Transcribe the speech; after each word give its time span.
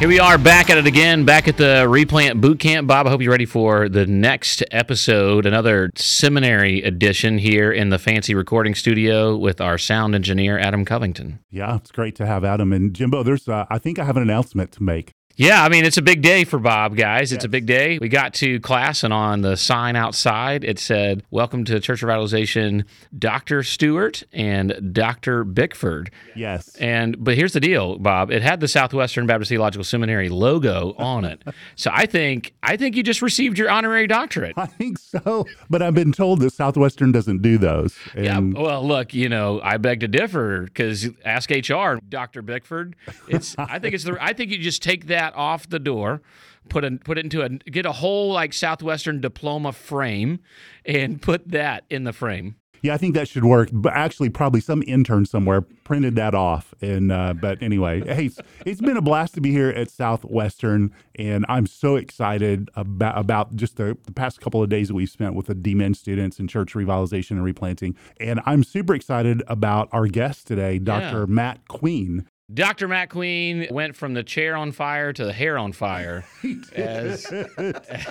Here 0.00 0.08
we 0.08 0.18
are 0.18 0.38
back 0.38 0.70
at 0.70 0.78
it 0.78 0.86
again, 0.86 1.26
back 1.26 1.46
at 1.46 1.58
the 1.58 1.86
Replant 1.86 2.40
Boot 2.40 2.58
Camp. 2.58 2.88
Bob, 2.88 3.06
I 3.06 3.10
hope 3.10 3.20
you're 3.20 3.30
ready 3.30 3.44
for 3.44 3.86
the 3.86 4.06
next 4.06 4.64
episode, 4.70 5.44
another 5.44 5.90
seminary 5.94 6.80
edition 6.80 7.36
here 7.36 7.70
in 7.70 7.90
the 7.90 7.98
fancy 7.98 8.34
recording 8.34 8.74
studio 8.74 9.36
with 9.36 9.60
our 9.60 9.76
sound 9.76 10.14
engineer, 10.14 10.58
Adam 10.58 10.86
Covington. 10.86 11.40
Yeah, 11.50 11.76
it's 11.76 11.90
great 11.90 12.16
to 12.16 12.24
have 12.24 12.46
Adam. 12.46 12.72
And 12.72 12.94
Jimbo, 12.94 13.22
there's, 13.22 13.46
uh, 13.46 13.66
I 13.68 13.76
think 13.76 13.98
I 13.98 14.04
have 14.04 14.16
an 14.16 14.22
announcement 14.22 14.72
to 14.72 14.82
make. 14.82 15.12
Yeah, 15.36 15.64
I 15.64 15.70
mean, 15.70 15.86
it's 15.86 15.96
a 15.96 16.02
big 16.02 16.20
day 16.20 16.44
for 16.44 16.58
Bob, 16.58 16.96
guys. 16.96 17.32
It's 17.32 17.42
yes. 17.42 17.44
a 17.44 17.48
big 17.48 17.64
day. 17.64 17.98
We 17.98 18.10
got 18.10 18.34
to 18.34 18.60
class, 18.60 19.02
and 19.02 19.12
on 19.12 19.40
the 19.40 19.56
sign 19.56 19.96
outside, 19.96 20.64
it 20.64 20.78
said, 20.78 21.22
Welcome 21.30 21.64
to 21.64 21.80
Church 21.80 22.02
Revitalization, 22.02 22.84
Dr. 23.18 23.62
Stewart 23.62 24.22
and 24.34 24.92
Dr. 24.92 25.44
Bickford. 25.44 26.10
Yes. 26.36 26.76
And, 26.76 27.22
but 27.24 27.36
here's 27.36 27.54
the 27.54 27.60
deal, 27.60 27.96
Bob. 27.96 28.30
It 28.30 28.42
had 28.42 28.60
the 28.60 28.68
Southwestern 28.68 29.26
Baptist 29.26 29.48
Theological 29.48 29.84
Seminary 29.84 30.28
logo 30.28 30.94
on 30.98 31.24
it. 31.24 31.42
so 31.74 31.90
I 31.94 32.04
think, 32.04 32.52
I 32.62 32.76
think 32.76 32.94
you 32.94 33.02
just 33.02 33.22
received 33.22 33.56
your 33.56 33.70
honorary 33.70 34.06
doctorate. 34.06 34.58
I 34.58 34.66
think 34.66 34.98
so. 34.98 35.46
But 35.70 35.80
I've 35.80 35.94
been 35.94 36.12
told 36.12 36.40
that 36.40 36.52
Southwestern 36.52 37.12
doesn't 37.12 37.40
do 37.40 37.56
those. 37.56 37.96
And... 38.14 38.24
Yeah. 38.24 38.62
Well, 38.62 38.86
look, 38.86 39.14
you 39.14 39.30
know, 39.30 39.60
I 39.62 39.78
beg 39.78 40.00
to 40.00 40.08
differ 40.08 40.64
because 40.64 41.08
ask 41.24 41.50
HR, 41.50 41.94
Dr. 42.06 42.42
Bickford. 42.42 42.94
It's, 43.26 43.56
I 43.58 43.78
think 43.78 43.94
it's 43.94 44.04
the, 44.04 44.18
I 44.20 44.34
think 44.34 44.50
you 44.50 44.58
just 44.58 44.82
take 44.82 45.06
that 45.06 45.29
that 45.30 45.38
off 45.38 45.68
the 45.68 45.78
door, 45.78 46.22
put 46.68 46.84
a, 46.84 46.92
put 47.04 47.18
it 47.18 47.24
into 47.24 47.42
a 47.42 47.48
get 47.48 47.86
a 47.86 47.92
whole 47.92 48.32
like 48.32 48.52
Southwestern 48.52 49.20
diploma 49.20 49.72
frame, 49.72 50.40
and 50.84 51.20
put 51.22 51.48
that 51.48 51.84
in 51.90 52.04
the 52.04 52.12
frame. 52.12 52.56
Yeah, 52.82 52.94
I 52.94 52.96
think 52.96 53.14
that 53.14 53.28
should 53.28 53.44
work. 53.44 53.68
But 53.72 53.92
actually, 53.92 54.30
probably 54.30 54.62
some 54.62 54.82
intern 54.86 55.26
somewhere 55.26 55.60
printed 55.84 56.14
that 56.16 56.34
off. 56.34 56.72
And 56.80 57.12
uh, 57.12 57.34
but 57.34 57.62
anyway, 57.62 58.00
hey, 58.14 58.26
it's, 58.26 58.38
it's 58.64 58.80
been 58.80 58.96
a 58.96 59.02
blast 59.02 59.34
to 59.34 59.40
be 59.40 59.50
here 59.50 59.68
at 59.68 59.90
Southwestern, 59.90 60.92
and 61.16 61.44
I'm 61.48 61.66
so 61.66 61.96
excited 61.96 62.70
about 62.74 63.18
about 63.18 63.56
just 63.56 63.76
the, 63.76 63.98
the 64.04 64.12
past 64.12 64.40
couple 64.40 64.62
of 64.62 64.70
days 64.70 64.88
that 64.88 64.94
we've 64.94 65.10
spent 65.10 65.34
with 65.34 65.46
the 65.46 65.54
DMin 65.54 65.94
students 65.94 66.40
in 66.40 66.48
church 66.48 66.72
revitalization 66.74 67.32
and 67.32 67.44
replanting. 67.44 67.96
And 68.18 68.40
I'm 68.46 68.64
super 68.64 68.94
excited 68.94 69.42
about 69.46 69.88
our 69.92 70.06
guest 70.06 70.46
today, 70.46 70.78
Dr. 70.78 71.20
Yeah. 71.20 71.26
Matt 71.26 71.68
Queen. 71.68 72.26
Dr. 72.52 72.88
Matt 72.88 73.10
Queen 73.10 73.68
went 73.70 73.94
from 73.94 74.14
the 74.14 74.24
chair 74.24 74.56
on 74.56 74.72
fire 74.72 75.12
to 75.12 75.24
the 75.24 75.32
hair 75.32 75.56
on 75.56 75.72
fire 75.72 76.24
as, 76.74 77.26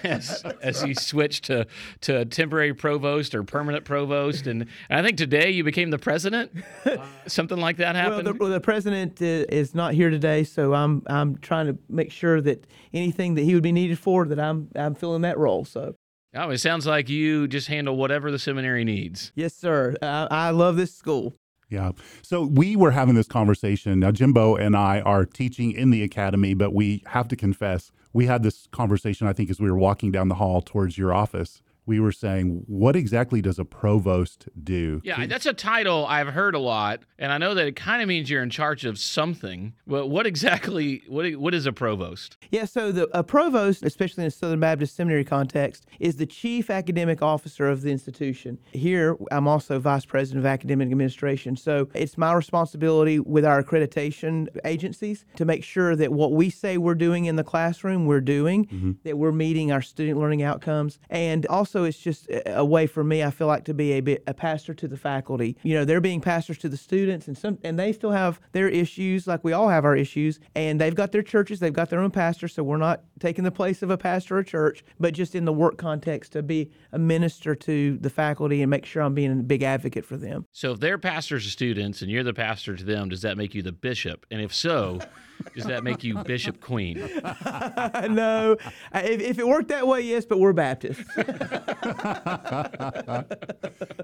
as, 0.04 0.44
as 0.62 0.82
he 0.82 0.94
switched 0.94 1.46
to, 1.46 1.68
to 2.02 2.24
temporary 2.26 2.74
provost 2.74 3.36
or 3.36 3.44
permanent 3.44 3.84
provost. 3.84 4.48
And, 4.48 4.68
and 4.90 5.00
I 5.00 5.04
think 5.04 5.18
today 5.18 5.50
you 5.50 5.64
became 5.64 5.90
the 5.90 6.00
president. 6.00 6.52
Something 7.28 7.58
like 7.58 7.78
that 7.78 7.96
happened. 7.96 8.26
Well 8.26 8.34
the, 8.34 8.40
well, 8.40 8.50
the, 8.50 8.62
president 8.62 9.22
uh, 9.22 9.46
is 9.50 9.76
not 9.76 9.94
here 9.94 10.10
today, 10.10 10.44
so 10.44 10.74
I'm, 10.74 11.04
I'm 11.08 11.38
trying 11.38 11.68
to 11.68 11.78
make 11.90 12.12
sure 12.12 12.40
that 12.42 12.66
anything 12.94 13.36
that 13.36 13.44
he 13.44 13.54
would 13.56 13.64
be 13.64 13.72
needed 13.74 14.00
for, 14.00 14.26
that 14.26 14.40
I'm, 14.40 14.70
I'm 14.76 14.96
filling 14.96 15.24
that 15.24 15.38
role. 15.38 15.66
So. 15.66 15.96
Oh, 16.36 16.50
it 16.52 16.60
sounds 16.60 16.86
like 16.86 17.10
you 17.10 17.48
just 17.48 17.68
handle 17.68 17.98
whatever 17.98 18.32
the 18.32 18.40
seminary 18.40 18.86
needs. 18.86 19.34
Yes, 19.36 19.56
sir. 19.56 19.96
I, 20.02 20.28
I 20.30 20.50
love 20.52 20.78
this 20.78 20.96
school. 20.96 21.36
Yeah. 21.70 21.92
So 22.24 22.44
we 22.44 22.76
were 22.76 22.92
having 22.92 23.16
this 23.16 23.28
conversation. 23.28 24.00
Now, 24.00 24.12
Jimbo 24.12 24.56
and 24.56 24.76
I 24.76 25.02
are 25.02 25.26
teaching 25.26 25.72
in 25.72 25.92
the 25.92 26.02
academy, 26.04 26.54
but 26.56 26.74
we 26.74 27.04
have 27.08 27.28
to 27.30 27.36
confess, 27.36 27.92
we 28.12 28.26
had 28.26 28.42
this 28.42 28.68
conversation, 28.72 29.28
I 29.28 29.34
think, 29.34 29.52
as 29.52 29.60
we 29.60 29.70
were 29.70 29.78
walking 29.78 30.12
down 30.12 30.30
the 30.30 30.36
hall 30.36 30.62
towards 30.62 30.98
your 30.98 31.14
office 31.14 31.62
we 31.90 32.00
were 32.00 32.12
saying, 32.12 32.64
what 32.68 32.96
exactly 32.96 33.42
does 33.42 33.58
a 33.58 33.66
provost 33.66 34.48
do? 34.64 35.02
Yeah, 35.04 35.26
that's 35.26 35.48
a 35.48 35.54
title 35.54 36.06
I've 36.06 36.28
heard 36.28 36.54
a 36.54 36.60
lot, 36.60 37.00
and 37.18 37.32
I 37.32 37.40
know 37.40 37.56
that 37.56 37.66
it 37.66 37.76
kind 37.76 38.04
of 38.04 38.08
means 38.08 38.30
you're 38.30 38.44
in 38.44 38.52
charge 38.52 38.86
of 38.86 39.00
something. 39.00 39.74
But 39.88 40.06
what 40.06 40.28
exactly 40.28 41.02
what 41.08 41.36
what 41.38 41.56
is 41.56 41.66
a 41.66 41.74
provost? 41.74 42.38
Yeah, 42.52 42.66
so 42.66 42.92
the 42.92 43.10
a 43.18 43.24
provost, 43.24 43.84
especially 43.84 44.24
in 44.24 44.28
a 44.28 44.32
Southern 44.32 44.60
Baptist 44.60 44.96
Seminary 44.96 45.26
context, 45.26 45.88
is 46.00 46.18
the 46.18 46.28
chief 46.28 46.70
academic 46.70 47.24
officer 47.24 47.68
of 47.68 47.82
the 47.82 47.90
institution. 47.92 48.60
Here, 48.72 49.18
I'm 49.32 49.48
also 49.48 49.80
vice 49.80 50.06
president 50.06 50.46
of 50.46 50.46
academic 50.46 50.92
administration, 50.92 51.58
so 51.58 51.90
it's 51.96 52.20
my 52.20 52.34
responsibility 52.34 53.20
with 53.20 53.46
our 53.46 53.64
accreditation 53.64 54.48
agencies 54.64 55.26
to 55.38 55.44
make 55.44 55.64
sure 55.64 55.96
that 55.96 56.14
what 56.14 56.34
we 56.34 56.52
say 56.52 56.78
we're 56.78 56.94
doing 56.94 57.26
in 57.26 57.36
the 57.36 57.44
classroom, 57.44 58.06
we're 58.06 58.22
doing, 58.22 58.68
mm-hmm. 58.68 58.92
that 59.06 59.18
we're 59.18 59.32
meeting 59.32 59.72
our 59.72 59.82
student 59.82 60.20
learning 60.20 60.44
outcomes, 60.44 61.00
and 61.10 61.48
also 61.48 61.79
also 61.80 61.88
it's 61.88 62.00
just 62.00 62.28
a 62.46 62.64
way 62.64 62.88
for 62.88 63.04
me 63.04 63.24
I 63.24 63.32
feel 63.32 63.48
like 63.48 63.66
to 63.66 63.74
be 63.74 63.94
a 63.94 64.02
bit 64.02 64.24
a 64.28 64.34
pastor 64.34 64.74
to 64.74 64.88
the 64.88 64.98
faculty. 64.98 65.58
You 65.64 65.76
know, 65.76 65.86
they're 65.86 66.02
being 66.02 66.22
pastors 66.22 66.58
to 66.60 66.70
the 66.70 66.78
students 66.78 67.28
and 67.28 67.38
some 67.38 67.58
and 67.64 67.80
they 67.80 67.94
still 67.94 68.12
have 68.12 68.40
their 68.52 68.68
issues 68.68 69.28
like 69.28 69.44
we 69.44 69.54
all 69.54 69.70
have 69.70 69.86
our 69.86 69.96
issues 69.96 70.40
and 70.56 70.80
they've 70.80 70.96
got 70.96 71.12
their 71.12 71.24
churches, 71.24 71.60
they've 71.60 71.74
got 71.74 71.90
their 71.90 72.02
own 72.02 72.12
pastors, 72.12 72.54
so 72.54 72.64
we're 72.64 72.78
not 72.78 73.04
taking 73.20 73.44
the 73.44 73.52
place 73.52 73.82
of 73.82 73.90
a 73.90 73.98
pastor 73.98 74.38
or 74.38 74.44
church, 74.44 74.84
but 75.00 75.14
just 75.14 75.36
in 75.36 75.46
the 75.46 75.54
work 75.54 75.78
context 75.78 76.34
to 76.34 76.44
be 76.44 76.72
a 76.92 77.00
minister 77.00 77.56
to 77.56 77.98
the 77.98 78.10
faculty 78.10 78.62
and 78.62 78.70
make 78.70 78.86
sure 78.86 79.02
I'm 79.02 79.14
being 79.14 79.32
a 79.32 79.44
big 79.44 79.64
advocate 79.64 80.06
for 80.06 80.18
them. 80.18 80.46
So 80.52 80.74
if 80.74 80.80
they're 80.80 80.98
pastors 80.98 81.46
to 81.46 81.50
students 81.50 82.02
and 82.02 82.12
you're 82.12 82.24
the 82.24 82.34
pastor 82.34 82.76
to 82.76 82.84
them, 82.84 83.10
does 83.10 83.22
that 83.22 83.38
make 83.38 83.56
you 83.56 83.62
the 83.62 83.72
bishop? 83.72 84.26
And 84.32 84.42
if 84.42 84.54
so, 84.54 85.00
does 85.56 85.66
that 85.66 85.84
make 85.84 86.04
you 86.04 86.24
Bishop 86.24 86.62
Queen? 86.62 86.98
no. 87.24 88.58
Uh, 88.94 89.02
if, 89.04 89.22
if, 89.22 89.40
it 89.40 89.48
worked 89.48 89.70
that 89.70 89.88
way, 89.88 90.02
yes, 90.02 90.26
but 90.26 90.40
we're 90.40 90.54
Baptists. 90.54 91.04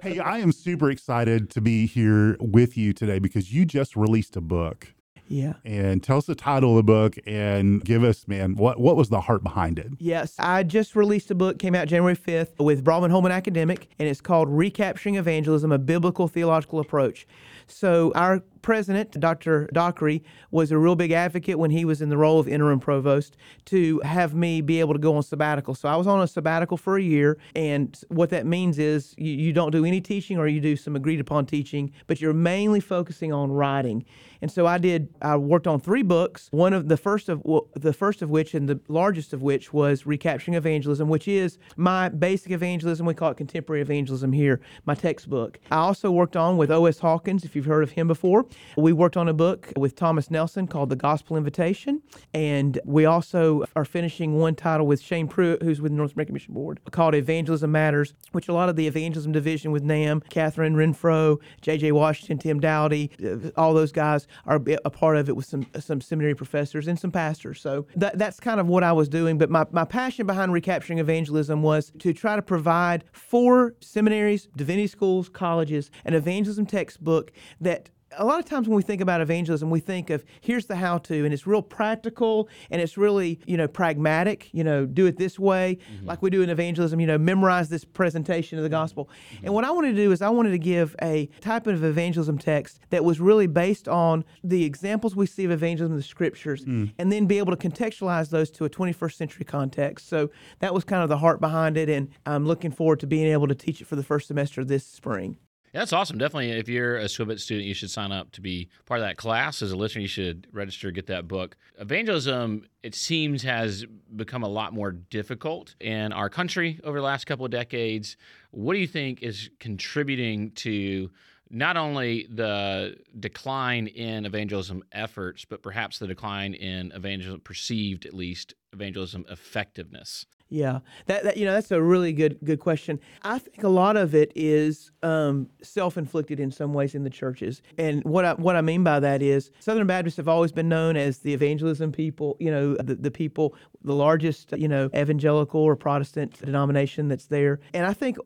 hey, 0.01 0.19
I 0.19 0.39
am 0.39 0.51
super 0.51 0.89
excited 0.89 1.49
to 1.51 1.61
be 1.61 1.85
here 1.85 2.37
with 2.39 2.77
you 2.77 2.93
today 2.93 3.19
because 3.19 3.53
you 3.53 3.65
just 3.65 3.95
released 3.95 4.35
a 4.35 4.41
book. 4.41 4.95
Yeah. 5.27 5.53
And 5.63 6.03
tell 6.03 6.17
us 6.17 6.25
the 6.25 6.35
title 6.35 6.71
of 6.71 6.77
the 6.77 6.83
book 6.83 7.15
and 7.25 7.83
give 7.83 8.03
us, 8.03 8.27
man, 8.27 8.55
what, 8.55 8.79
what 8.79 8.95
was 8.95 9.09
the 9.09 9.21
heart 9.21 9.43
behind 9.43 9.79
it? 9.79 9.87
Yes. 9.97 10.35
I 10.37 10.63
just 10.63 10.95
released 10.95 11.31
a 11.31 11.35
book, 11.35 11.59
came 11.59 11.73
out 11.73 11.87
January 11.87 12.15
5th 12.15 12.59
with 12.59 12.83
Broadman 12.83 13.11
Holman 13.11 13.31
Academic, 13.31 13.89
and 13.97 14.07
it's 14.07 14.21
called 14.21 14.49
Recapturing 14.49 15.15
Evangelism 15.15 15.71
A 15.71 15.79
Biblical 15.79 16.27
Theological 16.27 16.79
Approach. 16.79 17.27
So, 17.67 18.11
our 18.13 18.43
president, 18.65 19.11
Dr. 19.19 19.69
Dockery, 19.71 20.23
was 20.49 20.71
a 20.71 20.77
real 20.77 20.95
big 20.95 21.11
advocate 21.11 21.59
when 21.59 21.69
he 21.69 21.85
was 21.85 22.01
in 22.01 22.09
the 22.09 22.17
role 22.17 22.39
of 22.39 22.47
interim 22.47 22.79
provost 22.79 23.37
to 23.65 23.99
have 23.99 24.33
me 24.33 24.59
be 24.59 24.79
able 24.79 24.93
to 24.93 24.99
go 24.99 25.15
on 25.15 25.21
sabbatical. 25.21 25.75
So 25.75 25.87
I 25.87 25.95
was 25.95 26.07
on 26.07 26.19
a 26.19 26.27
sabbatical 26.27 26.75
for 26.75 26.97
a 26.97 27.01
year, 27.01 27.37
and 27.55 27.97
what 28.09 28.31
that 28.31 28.47
means 28.47 28.79
is 28.79 29.13
you, 29.19 29.31
you 29.31 29.53
don't 29.53 29.69
do 29.69 29.85
any 29.85 30.01
teaching 30.01 30.39
or 30.39 30.47
you 30.47 30.59
do 30.59 30.75
some 30.75 30.95
agreed 30.95 31.19
upon 31.19 31.45
teaching, 31.45 31.93
but 32.07 32.19
you're 32.19 32.33
mainly 32.33 32.79
focusing 32.79 33.31
on 33.31 33.51
writing. 33.51 34.03
And 34.41 34.51
so 34.51 34.65
I 34.65 34.77
did. 34.77 35.09
I 35.21 35.37
worked 35.37 35.67
on 35.67 35.79
three 35.79 36.03
books. 36.03 36.49
One 36.51 36.73
of 36.73 36.87
the 36.87 36.97
first 36.97 37.29
of 37.29 37.41
well, 37.43 37.67
the 37.75 37.93
first 37.93 38.21
of 38.21 38.29
which 38.29 38.53
and 38.53 38.67
the 38.67 38.79
largest 38.87 39.33
of 39.33 39.41
which 39.41 39.73
was 39.73 40.05
recapturing 40.05 40.55
evangelism, 40.55 41.07
which 41.07 41.27
is 41.27 41.57
my 41.77 42.09
basic 42.09 42.51
evangelism. 42.51 43.05
We 43.05 43.13
call 43.13 43.31
it 43.31 43.37
contemporary 43.37 43.81
evangelism 43.81 44.31
here. 44.33 44.61
My 44.85 44.95
textbook. 44.95 45.59
I 45.71 45.77
also 45.77 46.11
worked 46.11 46.35
on 46.35 46.57
with 46.57 46.71
O.S. 46.71 46.99
Hawkins, 46.99 47.43
if 47.43 47.55
you've 47.55 47.65
heard 47.65 47.83
of 47.83 47.91
him 47.91 48.07
before. 48.07 48.45
We 48.77 48.93
worked 48.93 49.17
on 49.17 49.27
a 49.27 49.33
book 49.33 49.71
with 49.77 49.95
Thomas 49.95 50.29
Nelson 50.29 50.67
called 50.67 50.89
The 50.89 50.95
Gospel 50.95 51.37
Invitation, 51.37 52.01
and 52.33 52.79
we 52.85 53.05
also 53.05 53.63
are 53.75 53.85
finishing 53.85 54.37
one 54.37 54.55
title 54.55 54.85
with 54.85 55.01
Shane 55.01 55.27
Pruitt, 55.27 55.61
who's 55.61 55.81
with 55.81 55.91
the 55.91 55.97
North 55.97 56.13
American 56.13 56.33
Mission 56.33 56.53
Board, 56.53 56.79
called 56.91 57.15
Evangelism 57.15 57.71
Matters, 57.71 58.13
which 58.31 58.47
a 58.47 58.53
lot 58.53 58.69
of 58.69 58.75
the 58.75 58.87
evangelism 58.87 59.31
division 59.31 59.71
with 59.71 59.83
NAMB, 59.83 60.29
Catherine 60.29 60.75
Renfro, 60.75 61.39
J.J. 61.61 61.91
Washington, 61.93 62.37
Tim 62.37 62.59
Dowdy, 62.59 63.11
uh, 63.23 63.51
all 63.57 63.73
those 63.73 63.91
guys 63.91 64.27
are 64.45 64.61
a 64.83 64.89
part 64.89 65.17
of 65.17 65.29
it 65.29 65.35
with 65.35 65.45
some 65.45 65.65
some 65.79 66.01
seminary 66.01 66.35
professors 66.35 66.87
and 66.87 66.99
some 66.99 67.11
pastors. 67.11 67.61
So 67.61 67.87
that, 67.95 68.17
that's 68.17 68.39
kind 68.39 68.59
of 68.59 68.67
what 68.67 68.83
I 68.83 68.91
was 68.91 69.09
doing. 69.09 69.37
But 69.37 69.49
my, 69.49 69.65
my 69.71 69.85
passion 69.85 70.27
behind 70.27 70.53
recapturing 70.53 70.99
evangelism 70.99 71.61
was 71.61 71.91
to 71.99 72.13
try 72.13 72.35
to 72.35 72.41
provide 72.41 73.03
for 73.11 73.75
seminaries, 73.81 74.47
divinity 74.55 74.87
schools, 74.87 75.29
colleges, 75.29 75.91
an 76.03 76.13
evangelism 76.13 76.65
textbook 76.65 77.31
that 77.61 77.89
a 78.17 78.25
lot 78.25 78.39
of 78.39 78.45
times 78.45 78.67
when 78.67 78.75
we 78.75 78.83
think 78.83 79.01
about 79.01 79.21
evangelism, 79.21 79.69
we 79.69 79.79
think 79.79 80.09
of 80.09 80.23
here's 80.41 80.65
the 80.65 80.75
how 80.75 80.97
to, 80.99 81.25
and 81.25 81.33
it's 81.33 81.47
real 81.47 81.61
practical 81.61 82.49
and 82.69 82.81
it's 82.81 82.97
really, 82.97 83.39
you 83.45 83.57
know, 83.57 83.67
pragmatic, 83.67 84.49
you 84.51 84.63
know, 84.63 84.85
do 84.85 85.05
it 85.05 85.17
this 85.17 85.39
way, 85.39 85.77
mm-hmm. 85.93 86.05
like 86.05 86.21
we 86.21 86.29
do 86.29 86.41
in 86.41 86.49
evangelism, 86.49 86.99
you 86.99 87.07
know, 87.07 87.17
memorize 87.17 87.69
this 87.69 87.85
presentation 87.85 88.57
of 88.57 88.63
the 88.63 88.69
gospel. 88.69 89.09
Mm-hmm. 89.35 89.45
And 89.45 89.53
what 89.53 89.63
I 89.63 89.71
wanted 89.71 89.91
to 89.91 89.95
do 89.95 90.11
is 90.11 90.21
I 90.21 90.29
wanted 90.29 90.51
to 90.51 90.59
give 90.59 90.95
a 91.01 91.27
type 91.41 91.67
of 91.67 91.83
evangelism 91.83 92.37
text 92.37 92.79
that 92.89 93.03
was 93.03 93.19
really 93.19 93.47
based 93.47 93.87
on 93.87 94.23
the 94.43 94.63
examples 94.63 95.15
we 95.15 95.25
see 95.25 95.45
of 95.45 95.51
evangelism 95.51 95.93
in 95.93 95.97
the 95.97 96.03
scriptures 96.03 96.65
mm. 96.65 96.91
and 96.97 97.11
then 97.11 97.25
be 97.25 97.37
able 97.37 97.55
to 97.55 97.69
contextualize 97.69 98.29
those 98.29 98.49
to 98.51 98.65
a 98.65 98.69
21st 98.69 99.13
century 99.13 99.45
context. 99.45 100.07
So 100.07 100.29
that 100.59 100.73
was 100.73 100.83
kind 100.83 101.03
of 101.03 101.09
the 101.09 101.17
heart 101.17 101.39
behind 101.39 101.77
it. 101.77 101.89
And 101.89 102.09
I'm 102.25 102.45
looking 102.45 102.71
forward 102.71 102.99
to 103.01 103.07
being 103.07 103.27
able 103.27 103.47
to 103.47 103.55
teach 103.55 103.81
it 103.81 103.85
for 103.85 103.95
the 103.95 104.03
first 104.03 104.27
semester 104.27 104.63
this 104.63 104.85
spring. 104.85 105.37
Yeah, 105.75 105.81
that's 105.81 105.91
awesome. 105.91 106.17
Definitely, 106.17 106.51
if 106.51 106.69
you're 106.69 106.95
a 106.95 107.03
Swibit 107.03 107.37
student, 107.37 107.67
you 107.67 107.73
should 107.73 107.91
sign 107.91 108.13
up 108.13 108.31
to 108.31 108.39
be 108.39 108.69
part 108.85 109.01
of 109.01 109.05
that 109.05 109.17
class. 109.17 109.61
As 109.61 109.73
a 109.73 109.75
listener, 109.75 110.03
you 110.03 110.07
should 110.07 110.47
register, 110.53 110.89
get 110.89 111.07
that 111.07 111.27
book. 111.27 111.57
Evangelism, 111.77 112.65
it 112.81 112.95
seems, 112.95 113.43
has 113.43 113.83
become 114.15 114.43
a 114.43 114.47
lot 114.47 114.71
more 114.71 114.93
difficult 114.93 115.75
in 115.81 116.13
our 116.13 116.29
country 116.29 116.79
over 116.85 116.97
the 116.97 117.03
last 117.03 117.25
couple 117.25 117.43
of 117.43 117.51
decades. 117.51 118.15
What 118.51 118.73
do 118.75 118.79
you 118.79 118.87
think 118.87 119.21
is 119.21 119.49
contributing 119.59 120.51
to 120.51 121.11
not 121.49 121.75
only 121.75 122.25
the 122.29 122.95
decline 123.19 123.87
in 123.87 124.25
evangelism 124.25 124.81
efforts, 124.93 125.43
but 125.43 125.61
perhaps 125.61 125.99
the 125.99 126.07
decline 126.07 126.53
in 126.53 126.93
evangelism, 126.93 127.41
perceived 127.41 128.05
at 128.05 128.13
least, 128.13 128.53
evangelism 128.71 129.25
effectiveness? 129.29 130.25
Yeah, 130.49 130.79
that, 131.07 131.23
that 131.23 131.37
you 131.37 131.45
know 131.45 131.53
that's 131.53 131.71
a 131.71 131.81
really 131.81 132.13
good 132.13 132.37
good 132.43 132.59
question. 132.59 132.99
I 133.23 133.39
think 133.39 133.63
a 133.63 133.69
lot 133.69 133.97
of 133.97 134.13
it 134.13 134.31
is 134.35 134.91
um, 135.01 135.49
self 135.63 135.97
inflicted 135.97 136.39
in 136.39 136.51
some 136.51 136.71
ways 136.71 136.93
in 136.93 137.03
the 137.03 137.09
churches, 137.09 137.63
and 137.79 138.03
what 138.03 138.25
I 138.25 138.33
what 138.33 138.55
I 138.55 138.61
mean 138.61 138.83
by 138.83 138.99
that 138.99 139.23
is 139.23 139.49
Southern 139.59 139.87
Baptists 139.87 140.17
have 140.17 140.27
always 140.27 140.51
been 140.51 140.69
known 140.69 140.97
as 140.97 141.19
the 141.19 141.33
evangelism 141.33 141.91
people. 141.91 142.37
You 142.39 142.51
know, 142.51 142.75
the, 142.75 142.93
the 142.93 143.09
people, 143.09 143.55
the 143.83 143.95
largest 143.95 144.51
you 144.55 144.67
know 144.67 144.89
evangelical 144.95 145.61
or 145.61 145.75
Protestant 145.75 146.39
denomination 146.39 147.07
that's 147.07 147.25
there, 147.25 147.59
and 147.73 147.87
I 147.87 147.93
think 147.93 148.17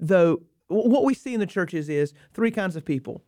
though 0.00 0.42
what 0.66 1.04
we 1.04 1.14
see 1.14 1.32
in 1.32 1.40
the 1.40 1.46
churches 1.46 1.88
is 1.88 2.12
three 2.34 2.50
kinds 2.50 2.74
of 2.74 2.84
people. 2.84 3.22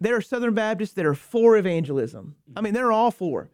There 0.00 0.16
are 0.16 0.22
Southern 0.22 0.54
Baptists 0.54 0.94
that 0.94 1.04
are 1.04 1.14
for 1.14 1.58
evangelism. 1.58 2.34
I 2.56 2.62
mean, 2.62 2.72
they're 2.72 2.92
all 2.92 3.10
for 3.10 3.50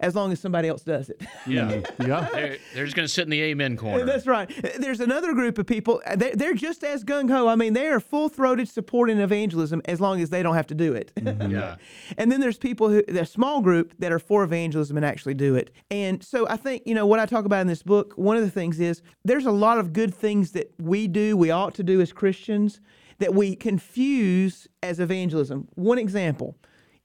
as 0.00 0.14
long 0.14 0.32
as 0.32 0.40
somebody 0.40 0.68
else 0.68 0.82
does 0.82 1.10
it. 1.10 1.22
Yeah. 1.46 1.80
yeah. 2.00 2.28
They're, 2.32 2.56
they're 2.74 2.84
just 2.84 2.96
going 2.96 3.06
to 3.06 3.12
sit 3.12 3.24
in 3.24 3.30
the 3.30 3.42
amen 3.42 3.76
corner. 3.76 4.04
That's 4.04 4.26
right. 4.26 4.50
There's 4.78 5.00
another 5.00 5.32
group 5.32 5.58
of 5.58 5.66
people, 5.66 6.00
they're, 6.16 6.34
they're 6.34 6.54
just 6.54 6.84
as 6.84 7.04
gung 7.04 7.30
ho. 7.30 7.48
I 7.48 7.56
mean, 7.56 7.72
they 7.72 7.88
are 7.88 8.00
full 8.00 8.28
throated 8.28 8.68
supporting 8.68 9.18
evangelism 9.18 9.82
as 9.86 10.00
long 10.00 10.20
as 10.20 10.30
they 10.30 10.42
don't 10.42 10.54
have 10.54 10.66
to 10.68 10.74
do 10.74 10.92
it. 10.94 11.12
Mm-hmm. 11.16 11.50
yeah. 11.50 11.76
And 12.16 12.30
then 12.32 12.40
there's 12.40 12.58
people 12.58 12.88
who, 12.88 13.02
a 13.08 13.26
small 13.26 13.60
group 13.60 13.94
that 13.98 14.12
are 14.12 14.18
for 14.18 14.42
evangelism 14.42 14.96
and 14.96 15.04
actually 15.04 15.34
do 15.34 15.54
it. 15.54 15.70
And 15.90 16.22
so 16.22 16.48
I 16.48 16.56
think, 16.56 16.82
you 16.86 16.94
know, 16.94 17.06
what 17.06 17.18
I 17.20 17.26
talk 17.26 17.44
about 17.44 17.60
in 17.60 17.66
this 17.66 17.82
book, 17.82 18.14
one 18.16 18.36
of 18.36 18.42
the 18.42 18.50
things 18.50 18.80
is 18.80 19.02
there's 19.24 19.46
a 19.46 19.50
lot 19.52 19.78
of 19.78 19.92
good 19.92 20.14
things 20.14 20.52
that 20.52 20.72
we 20.78 21.08
do, 21.08 21.36
we 21.36 21.50
ought 21.50 21.74
to 21.74 21.82
do 21.82 22.00
as 22.00 22.12
Christians 22.12 22.80
that 23.18 23.34
we 23.34 23.56
confuse 23.56 24.66
as 24.82 25.00
evangelism. 25.00 25.68
One 25.74 25.98
example 25.98 26.56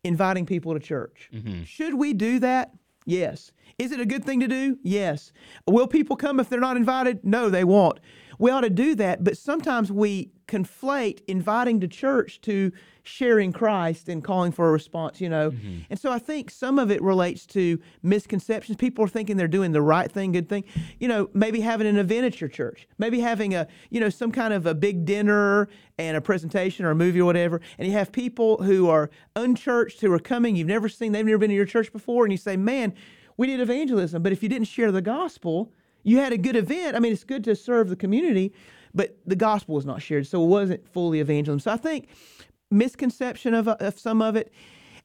inviting 0.03 0.45
people 0.45 0.73
to 0.73 0.79
church. 0.79 1.29
Mm-hmm. 1.33 1.63
Should 1.63 1.95
we 1.95 2.13
do 2.13 2.39
that? 2.39 2.71
Yes. 3.05 3.51
Is 3.79 3.91
it 3.91 3.99
a 3.99 4.05
good 4.05 4.23
thing 4.23 4.39
to 4.39 4.47
do? 4.47 4.77
Yes. 4.83 5.31
Will 5.67 5.87
people 5.87 6.15
come 6.15 6.39
if 6.39 6.49
they're 6.49 6.59
not 6.59 6.77
invited? 6.77 7.23
No, 7.23 7.49
they 7.49 7.63
won't. 7.63 7.99
We 8.39 8.51
ought 8.51 8.61
to 8.61 8.69
do 8.69 8.95
that, 8.95 9.23
but 9.23 9.37
sometimes 9.37 9.91
we 9.91 10.31
conflate 10.47 11.21
inviting 11.27 11.79
to 11.79 11.87
church 11.87 12.41
to 12.41 12.71
sharing 13.03 13.51
Christ 13.51 14.07
and 14.07 14.23
calling 14.23 14.53
for 14.53 14.69
a 14.69 14.71
response, 14.71 15.19
you 15.19 15.29
know. 15.29 15.51
Mm-hmm. 15.51 15.79
And 15.89 15.99
so 15.99 16.11
I 16.11 16.19
think 16.19 16.49
some 16.49 16.79
of 16.79 16.89
it 16.89 17.01
relates 17.01 17.45
to 17.47 17.79
misconceptions. 18.01 18.77
People 18.77 19.03
are 19.03 19.09
thinking 19.09 19.35
they're 19.35 19.47
doing 19.47 19.73
the 19.73 19.81
right 19.81 20.09
thing, 20.09 20.31
good 20.31 20.47
thing. 20.47 20.63
You 20.99 21.09
know, 21.09 21.29
maybe 21.33 21.59
having 21.59 21.85
an 21.85 21.97
event 21.97 22.25
at 22.25 22.39
your 22.39 22.49
church, 22.49 22.87
maybe 22.97 23.19
having 23.19 23.53
a, 23.53 23.67
you 23.89 23.99
know, 23.99 24.09
some 24.09 24.31
kind 24.31 24.53
of 24.53 24.65
a 24.65 24.73
big 24.73 25.03
dinner 25.03 25.67
and 25.97 26.15
a 26.15 26.21
presentation 26.21 26.85
or 26.85 26.91
a 26.91 26.95
movie 26.95 27.19
or 27.19 27.25
whatever, 27.25 27.59
and 27.77 27.87
you 27.87 27.93
have 27.93 28.11
people 28.11 28.63
who 28.63 28.87
are 28.89 29.09
unchurched 29.35 29.99
who 30.01 30.11
are 30.11 30.19
coming, 30.19 30.55
you've 30.55 30.67
never 30.67 30.87
seen, 30.87 31.11
they've 31.11 31.25
never 31.25 31.37
been 31.37 31.49
to 31.49 31.55
your 31.55 31.65
church 31.65 31.91
before, 31.91 32.23
and 32.23 32.31
you 32.31 32.37
say, 32.37 32.55
man, 32.55 32.93
we 33.35 33.47
did 33.47 33.59
evangelism, 33.59 34.23
but 34.23 34.31
if 34.31 34.41
you 34.41 34.49
didn't 34.49 34.67
share 34.67 34.91
the 34.91 35.01
gospel, 35.01 35.71
you 36.03 36.17
had 36.17 36.33
a 36.33 36.37
good 36.37 36.55
event. 36.55 36.95
I 36.95 36.99
mean, 36.99 37.11
it's 37.11 37.23
good 37.23 37.43
to 37.45 37.55
serve 37.55 37.89
the 37.89 37.95
community, 37.95 38.53
but 38.93 39.17
the 39.25 39.35
gospel 39.35 39.75
was 39.75 39.85
not 39.85 40.01
shared, 40.01 40.25
so 40.27 40.43
it 40.43 40.47
wasn't 40.47 40.87
fully 40.87 41.19
evangelism. 41.19 41.59
So 41.59 41.71
I 41.71 41.77
think 41.77 42.07
misconception 42.73 43.53
of, 43.53 43.67
of 43.67 43.99
some 43.99 44.21
of 44.21 44.35
it. 44.35 44.51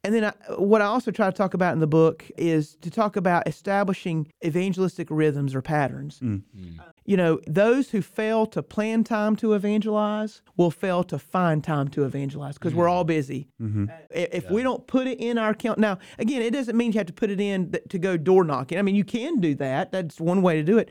And 0.05 0.15
then 0.15 0.25
I, 0.25 0.33
what 0.55 0.81
I 0.81 0.87
also 0.87 1.11
try 1.11 1.27
to 1.27 1.37
talk 1.37 1.55
about 1.55 1.73
in 1.73 1.81
the 1.81 1.87
book 1.87 2.25
is 2.37 2.77
to 2.83 2.91
talk 2.91 3.17
about 3.17 3.47
establishing 3.49 4.31
evangelistic 4.45 5.09
rhythms 5.11 5.55
or 5.55 5.63
patterns. 5.63 6.21
Mm. 6.21 6.43
Mm 6.57 6.81
you 7.09 7.17
know, 7.17 7.41
those 7.47 7.89
who 7.89 8.03
fail 8.03 8.45
to 8.45 8.63
plan 8.63 9.03
time 9.03 9.35
to 9.37 9.55
evangelize 9.55 10.43
will 10.59 10.71
fail 10.71 11.03
to 11.05 11.19
find 11.19 11.65
time 11.65 11.89
to 11.89 12.05
evangelize 12.05 12.59
because 12.59 12.73
mm-hmm. 12.73 12.81
we're 12.81 12.89
all 12.89 13.03
busy. 13.03 13.49
Mm-hmm. 13.59 13.87
If 14.11 14.45
yeah. 14.45 14.53
we 14.53 14.63
don't 14.63 14.87
put 14.87 15.07
it 15.07 15.19
in 15.19 15.39
our 15.39 15.55
count, 15.55 15.79
now 15.79 15.97
again, 16.19 16.43
it 16.43 16.51
doesn't 16.51 16.77
mean 16.77 16.93
you 16.93 16.99
have 16.99 17.07
to 17.07 17.15
put 17.15 17.31
it 17.31 17.41
in 17.41 17.75
to 17.89 17.99
go 17.99 18.19
door 18.19 18.45
knocking. 18.45 18.79
I 18.79 18.83
mean, 18.83 18.95
you 18.95 19.05
can 19.05 19.41
do 19.41 19.55
that. 19.55 19.91
That's 19.91 20.21
one 20.21 20.43
way 20.43 20.57
to 20.57 20.63
do 20.63 20.77
it. 20.77 20.91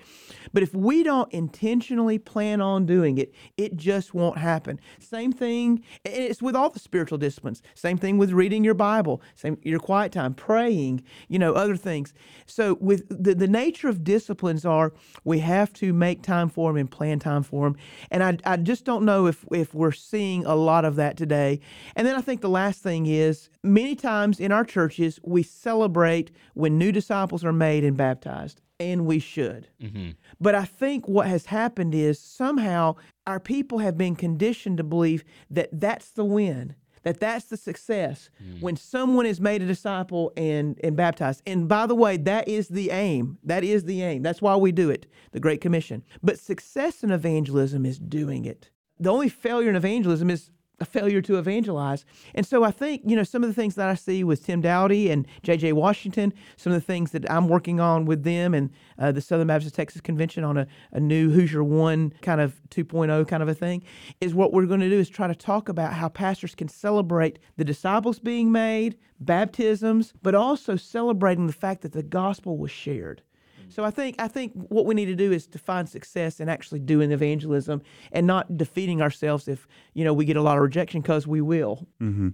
But 0.54 0.64
if 0.64 0.74
we 0.74 1.04
don't 1.04 1.32
intentionally 1.32 2.18
plan 2.18 2.62
on 2.62 2.88
doing 2.88 3.20
it, 3.20 3.32
it 3.56 3.78
just 3.78 4.16
won't 4.16 4.40
happen. 4.40 4.80
Same 4.98 5.32
thing. 5.32 5.84
It's 6.04 6.42
with 6.42 6.56
all 6.56 6.72
the 6.72 6.80
spiritual 6.80 7.20
disciplines. 7.20 7.62
Same 7.76 8.00
thing 8.00 8.18
with 8.18 8.32
reading 8.32 8.64
your 8.64 8.74
Bible. 8.74 9.22
Same 9.36 9.60
your 9.62 9.80
quiet 9.80 10.14
time, 10.14 10.34
praying. 10.34 11.04
You 11.28 11.38
know, 11.38 11.54
other 11.54 11.78
things. 11.78 12.12
So 12.48 12.78
with 12.82 13.08
the 13.08 13.36
the 13.36 13.48
nature 13.48 13.88
of 13.88 14.04
disciplines 14.04 14.66
are 14.66 14.94
we 15.24 15.40
have 15.40 15.74
to 15.74 15.94
make 15.94 16.07
make 16.08 16.22
time 16.22 16.48
for 16.48 16.70
them 16.70 16.78
and 16.78 16.90
plan 16.90 17.20
time 17.20 17.44
for 17.44 17.66
them. 17.66 17.76
And 18.12 18.24
I, 18.24 18.38
I 18.46 18.58
just 18.58 18.86
don't 18.86 19.04
know 19.04 19.26
if, 19.26 19.44
if 19.52 19.74
we're 19.74 19.92
seeing 19.92 20.46
a 20.46 20.56
lot 20.56 20.86
of 20.86 20.96
that 20.96 21.18
today. 21.18 21.60
And 21.96 22.08
then 22.08 22.16
I 22.16 22.22
think 22.22 22.40
the 22.40 22.50
last 22.50 22.82
thing 22.82 23.08
is 23.08 23.50
many 23.64 23.96
times 23.96 24.40
in 24.40 24.52
our 24.52 24.64
churches, 24.64 25.20
we 25.24 25.44
celebrate 25.44 26.32
when 26.54 26.78
new 26.78 26.92
disciples 26.92 27.44
are 27.44 27.54
made 27.54 27.84
and 27.84 27.98
baptized. 27.98 28.62
And 28.80 29.06
we 29.08 29.20
should. 29.20 29.68
Mm-hmm. 29.82 30.12
But 30.40 30.54
I 30.54 30.64
think 30.64 31.08
what 31.08 31.28
has 31.28 31.48
happened 31.48 31.96
is 31.96 32.20
somehow 32.20 32.96
our 33.26 33.40
people 33.40 33.80
have 33.80 33.98
been 33.98 34.16
conditioned 34.16 34.78
to 34.78 34.84
believe 34.84 35.24
that 35.50 35.70
that's 35.74 36.12
the 36.12 36.24
win 36.24 36.76
that 37.04 37.20
that's 37.20 37.46
the 37.46 37.58
success 37.58 38.30
mm. 38.44 38.62
when 38.62 38.76
someone 38.76 39.26
is 39.26 39.40
made 39.40 39.62
a 39.62 39.66
disciple 39.66 40.32
and, 40.38 40.80
and 40.84 40.96
baptized. 40.96 41.42
And 41.46 41.68
by 41.68 41.86
the 41.86 41.96
way, 41.96 42.18
that 42.18 42.48
is 42.48 42.68
the 42.68 42.92
aim. 42.92 43.38
That 43.44 43.64
is 43.64 43.86
the 43.86 44.02
aim. 44.02 44.24
That's 44.24 44.42
why 44.42 44.56
we 44.56 44.72
do 44.72 44.90
it, 44.90 45.08
the 45.32 45.40
Great 45.40 45.62
Commission. 45.62 46.04
But 46.22 46.40
success 46.40 47.04
in 47.04 47.12
evangelism 47.12 47.86
is 47.86 48.00
doing 48.00 48.46
it. 48.46 48.70
The 49.00 49.12
only 49.12 49.30
failure 49.30 49.70
in 49.70 49.76
evangelism 49.76 50.30
is 50.30 50.50
a 50.80 50.86
failure 50.86 51.22
to 51.22 51.38
evangelize. 51.38 52.06
And 52.36 52.46
so 52.46 52.64
I 52.64 52.72
think, 52.72 53.02
you 53.06 53.16
know, 53.16 53.24
some 53.24 53.44
of 53.44 53.50
the 53.50 53.54
things 53.54 53.76
that 53.76 53.90
I 53.90 53.96
see 53.96 54.24
with 54.24 54.46
Tim 54.46 54.62
Dowdy 54.62 55.10
and 55.10 55.26
J.J. 55.44 55.74
Washington, 55.74 56.34
some 56.56 56.72
of 56.72 56.80
the 56.80 56.86
things 56.86 57.12
that 57.12 57.30
I'm 57.32 57.48
working 57.48 57.80
on 57.80 58.06
with 58.06 58.24
them 58.24 58.54
and 58.54 58.70
uh, 59.00 59.12
the 59.12 59.22
Southern 59.22 59.48
Baptist 59.48 59.76
Texas 59.76 60.02
Convention 60.02 60.44
on 60.44 60.58
a, 60.58 60.68
a 60.92 61.00
new 61.00 61.32
Who's 61.32 61.52
Your 61.52 61.64
One 61.64 62.14
kind 62.22 62.42
of 62.42 62.62
2.0 62.70 63.28
kind 63.28 63.42
of 63.42 63.50
a 63.50 63.56
thing, 63.56 63.84
is 64.22 64.36
what 64.36 64.54
we're 64.54 64.66
going 64.66 64.80
to 64.82 64.90
do 64.90 65.00
is 65.00 65.10
try 65.10 65.28
to 65.28 65.36
talk 65.36 65.70
about 65.70 65.94
how 65.94 66.10
pastors 66.10 66.54
can 66.54 66.68
celebrate 66.68 67.40
the 67.58 67.66
disciples 67.66 68.20
being 68.20 68.52
made, 68.52 68.98
baptisms, 69.20 70.14
but 70.22 70.36
also 70.36 70.76
celebrating 70.76 71.48
the 71.48 71.54
fact 71.54 71.82
that 71.82 71.94
the 71.94 72.04
gospel 72.04 72.58
was 72.58 72.72
shared. 72.72 73.24
So 73.70 73.84
I 73.84 73.92
think 73.92 74.16
I 74.20 74.28
think 74.28 74.54
what 74.54 74.86
we 74.86 74.96
need 74.96 75.06
to 75.06 75.16
do 75.16 75.32
is 75.32 75.48
to 75.48 75.60
find 75.60 75.88
success 75.88 76.40
in 76.40 76.50
actually 76.50 76.80
doing 76.80 77.12
evangelism 77.12 77.82
and 78.12 78.26
not 78.26 78.58
defeating 78.58 79.02
ourselves 79.02 79.48
if 79.48 79.68
you 79.94 80.04
know 80.04 80.14
we 80.14 80.26
get 80.26 80.38
a 80.38 80.42
lot 80.42 80.58
of 80.58 80.64
rejection 80.64 81.02
because 81.02 81.28
we 81.28 81.42
will. 81.42 81.88
Mm-hmm. 82.02 82.30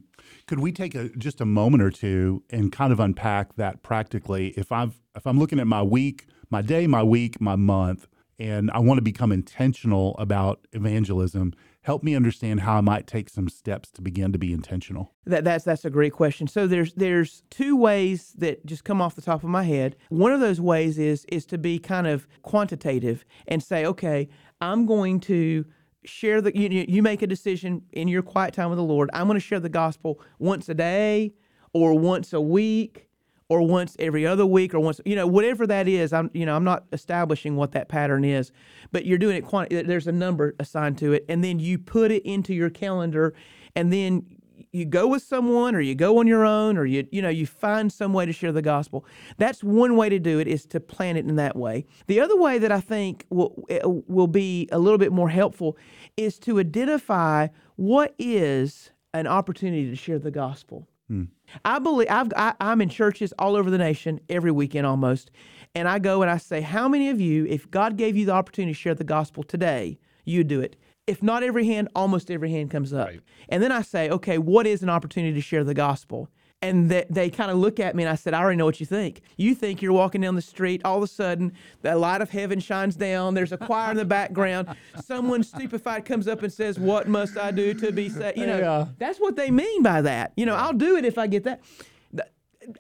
Could 0.48 0.60
we 0.60 0.72
take 0.72 0.96
a, 0.96 1.10
just 1.10 1.42
a 1.42 1.46
moment 1.46 1.84
or 1.84 1.92
two 1.92 2.44
and 2.50 2.72
kind 2.72 2.94
of 2.94 3.00
unpack 3.00 3.56
that 3.56 3.84
practically? 3.84 4.50
If 4.50 4.72
I've 4.72 5.00
if 5.16 5.26
I'm 5.26 5.40
looking 5.40 5.60
at 5.60 5.68
my 5.68 5.84
week, 5.84 6.28
my 6.50 6.62
day, 6.62 6.88
my 6.88 7.04
week, 7.04 7.40
my 7.42 7.56
month, 7.56 8.08
and 8.40 8.72
I 8.72 8.80
want 8.80 8.98
to 8.98 9.04
become 9.04 9.32
intentional 9.32 10.16
about 10.18 10.68
evangelism 10.74 11.54
help 11.84 12.02
me 12.04 12.16
understand 12.16 12.62
how 12.62 12.78
I 12.78 12.82
might 12.82 13.08
take 13.08 13.30
some 13.30 13.48
steps 13.48 13.92
to 13.92 14.02
begin 14.02 14.32
to 14.32 14.40
be 14.40 14.52
intentional? 14.52 15.14
That, 15.26 15.44
that's 15.44 15.64
that's 15.64 15.86
a 15.86 15.90
great 15.90 16.14
question. 16.14 16.48
So 16.48 16.66
there's 16.68 16.94
there's 16.94 17.44
two 17.50 17.76
ways 17.76 18.34
that 18.38 18.66
just 18.66 18.84
come 18.84 19.02
off 19.02 19.16
the 19.16 19.22
top 19.22 19.44
of 19.44 19.50
my 19.50 19.64
head. 19.64 19.96
One 20.10 20.32
of 20.32 20.40
those 20.40 20.60
ways 20.60 20.98
is 20.98 21.26
is 21.26 21.46
to 21.48 21.58
be 21.58 21.80
kind 21.80 22.08
of 22.08 22.28
quantitative 22.42 23.26
and 23.48 23.62
say, 23.62 23.86
okay, 23.86 24.30
I'm 24.60 24.86
going 24.86 25.20
to 25.22 25.66
share 26.06 26.42
the 26.42 26.58
you, 26.58 26.86
you 26.88 27.04
make 27.04 27.22
a 27.22 27.28
decision 27.28 27.84
in 27.92 28.08
your 28.08 28.22
quiet 28.24 28.54
time 28.54 28.70
with 28.70 28.78
the 28.78 28.84
Lord. 28.84 29.10
I'm 29.14 29.28
going 29.28 29.40
to 29.40 29.46
share 29.46 29.60
the 29.60 29.70
gospel 29.70 30.20
once 30.40 30.68
a 30.70 30.74
day 30.74 31.34
or 31.74 31.98
once 31.98 32.34
a 32.34 32.42
week 32.42 33.08
or 33.54 33.62
once 33.62 33.96
every 34.00 34.26
other 34.26 34.46
week 34.46 34.74
or 34.74 34.80
once 34.80 35.00
you 35.06 35.16
know 35.16 35.28
whatever 35.28 35.68
that 35.68 35.88
is 35.88 36.12
i'm 36.12 36.30
you 36.34 36.46
know 36.46 36.56
i'm 36.56 36.64
not 36.64 36.86
establishing 36.92 37.56
what 37.56 37.72
that 37.72 37.88
pattern 37.88 38.26
is 38.26 38.52
but 38.92 39.06
you're 39.06 39.18
doing 39.18 39.38
it 39.38 39.46
quanti- 39.46 39.82
there's 39.84 40.08
a 40.08 40.12
number 40.12 40.56
assigned 40.60 40.98
to 40.98 41.14
it 41.14 41.24
and 41.30 41.44
then 41.44 41.60
you 41.60 41.78
put 41.78 42.12
it 42.12 42.24
into 42.24 42.54
your 42.54 42.70
calendar 42.70 43.34
and 43.76 43.94
then 43.94 44.26
you 44.72 44.86
go 44.86 45.08
with 45.08 45.22
someone 45.22 45.76
or 45.76 45.82
you 45.82 45.94
go 45.94 46.18
on 46.18 46.26
your 46.26 46.44
own 46.44 46.78
or 46.78 46.86
you 46.86 47.08
you 47.12 47.22
know 47.22 47.30
you 47.30 47.46
find 47.46 47.92
some 47.92 48.12
way 48.12 48.26
to 48.26 48.34
share 48.34 48.52
the 48.52 48.62
gospel. 48.62 49.06
That's 49.38 49.64
one 49.64 49.96
way 49.96 50.10
to 50.10 50.20
do 50.20 50.40
it 50.40 50.48
is 50.48 50.66
to 50.68 50.80
plan 50.80 51.16
it 51.16 51.26
in 51.26 51.36
that 51.36 51.56
way. 51.56 51.86
The 52.08 52.20
other 52.20 52.36
way 52.36 52.58
that 52.58 52.72
i 52.72 52.80
think 52.80 53.26
will 53.30 53.66
eh, 53.70 53.80
will 53.84 54.28
be 54.28 54.68
a 54.72 54.80
little 54.80 54.98
bit 54.98 55.12
more 55.12 55.30
helpful 55.30 55.78
is 56.18 56.40
to 56.40 56.60
identify 56.60 57.48
what 57.76 58.16
is 58.18 58.92
an 59.14 59.28
opportunity 59.28 59.90
to 59.90 59.96
share 59.96 60.20
the 60.20 60.32
gospel 60.32 60.88
Mm. 61.12 61.28
I 61.66 61.80
believe 61.80 62.08
I've, 62.10 62.32
I, 62.36 62.54
I'm 62.60 62.82
in 62.82 62.90
churches 62.90 63.34
all 63.38 63.56
over 63.56 63.70
the 63.70 63.78
nation 63.78 64.20
every 64.30 64.52
weekend 64.52 64.88
almost, 64.88 65.32
and 65.76 65.88
I 65.88 66.00
go 66.00 66.22
and 66.22 66.32
I 66.32 66.38
say, 66.38 66.62
"How 66.62 66.88
many 66.88 67.10
of 67.10 67.20
you, 67.20 67.46
if 67.46 67.70
God 67.70 67.98
gave 67.98 68.16
you 68.16 68.26
the 68.26 68.32
opportunity 68.32 68.74
to 68.74 68.80
share 68.80 68.96
the 68.96 69.04
gospel 69.04 69.44
today, 69.44 70.00
you'd 70.24 70.48
do 70.48 70.62
it?" 70.62 70.76
If 71.06 71.22
not 71.22 71.44
every 71.44 71.66
hand, 71.66 71.90
almost 71.94 72.32
every 72.32 72.50
hand 72.50 72.72
comes 72.72 72.94
up. 72.94 73.08
Right. 73.08 73.20
And 73.50 73.62
then 73.62 73.74
I 73.74 73.82
say, 73.82 74.10
"Okay, 74.10 74.38
what 74.38 74.66
is 74.66 74.82
an 74.82 74.90
opportunity 74.90 75.34
to 75.34 75.42
share 75.42 75.64
the 75.64 75.74
gospel?" 75.74 76.30
And 76.64 76.90
they, 76.90 77.06
they 77.10 77.30
kind 77.30 77.52
of 77.52 77.58
look 77.58 77.80
at 77.80 77.96
me 77.96 78.04
and 78.04 78.10
I 78.10 78.16
said, 78.16 78.34
I 78.34 78.40
already 78.42 78.58
know 78.58 78.66
what 78.66 78.80
you 78.80 78.86
think. 78.86 79.22
You 79.38 79.54
think 79.56 79.82
you're 79.82 79.94
walking 79.94 80.22
down 80.22 80.36
the 80.36 80.42
street, 80.42 80.82
all 80.86 80.98
of 80.98 81.04
a 81.04 81.08
sudden, 81.08 81.54
the 81.82 81.96
light 81.96 82.22
of 82.22 82.30
heaven 82.30 82.60
shines 82.60 82.96
down. 82.96 83.34
There's 83.34 83.52
a 83.52 83.58
choir 83.58 83.92
in 83.92 83.98
the 83.98 84.06
background. 84.06 84.68
Someone 85.04 85.44
stupefied 85.44 86.06
comes 86.06 86.28
up 86.28 86.44
and 86.44 86.52
says, 86.52 86.80
What 86.80 87.08
must 87.08 87.38
I 87.38 87.52
do 87.52 87.74
to 87.76 87.92
be 87.92 88.10
saved? 88.10 88.38
You 88.38 88.48
know, 88.48 88.60
Yeah. 88.60 88.86
that's 88.98 89.20
what 89.20 89.36
they 89.36 89.52
mean 89.52 89.84
by 89.84 90.02
that. 90.02 90.34
You 90.36 90.46
know, 90.46 90.56
I'll 90.56 90.74
do 90.74 90.96
it 90.98 91.06
if 91.06 91.18
I 91.18 91.28
get 91.28 91.44
that. 91.44 91.62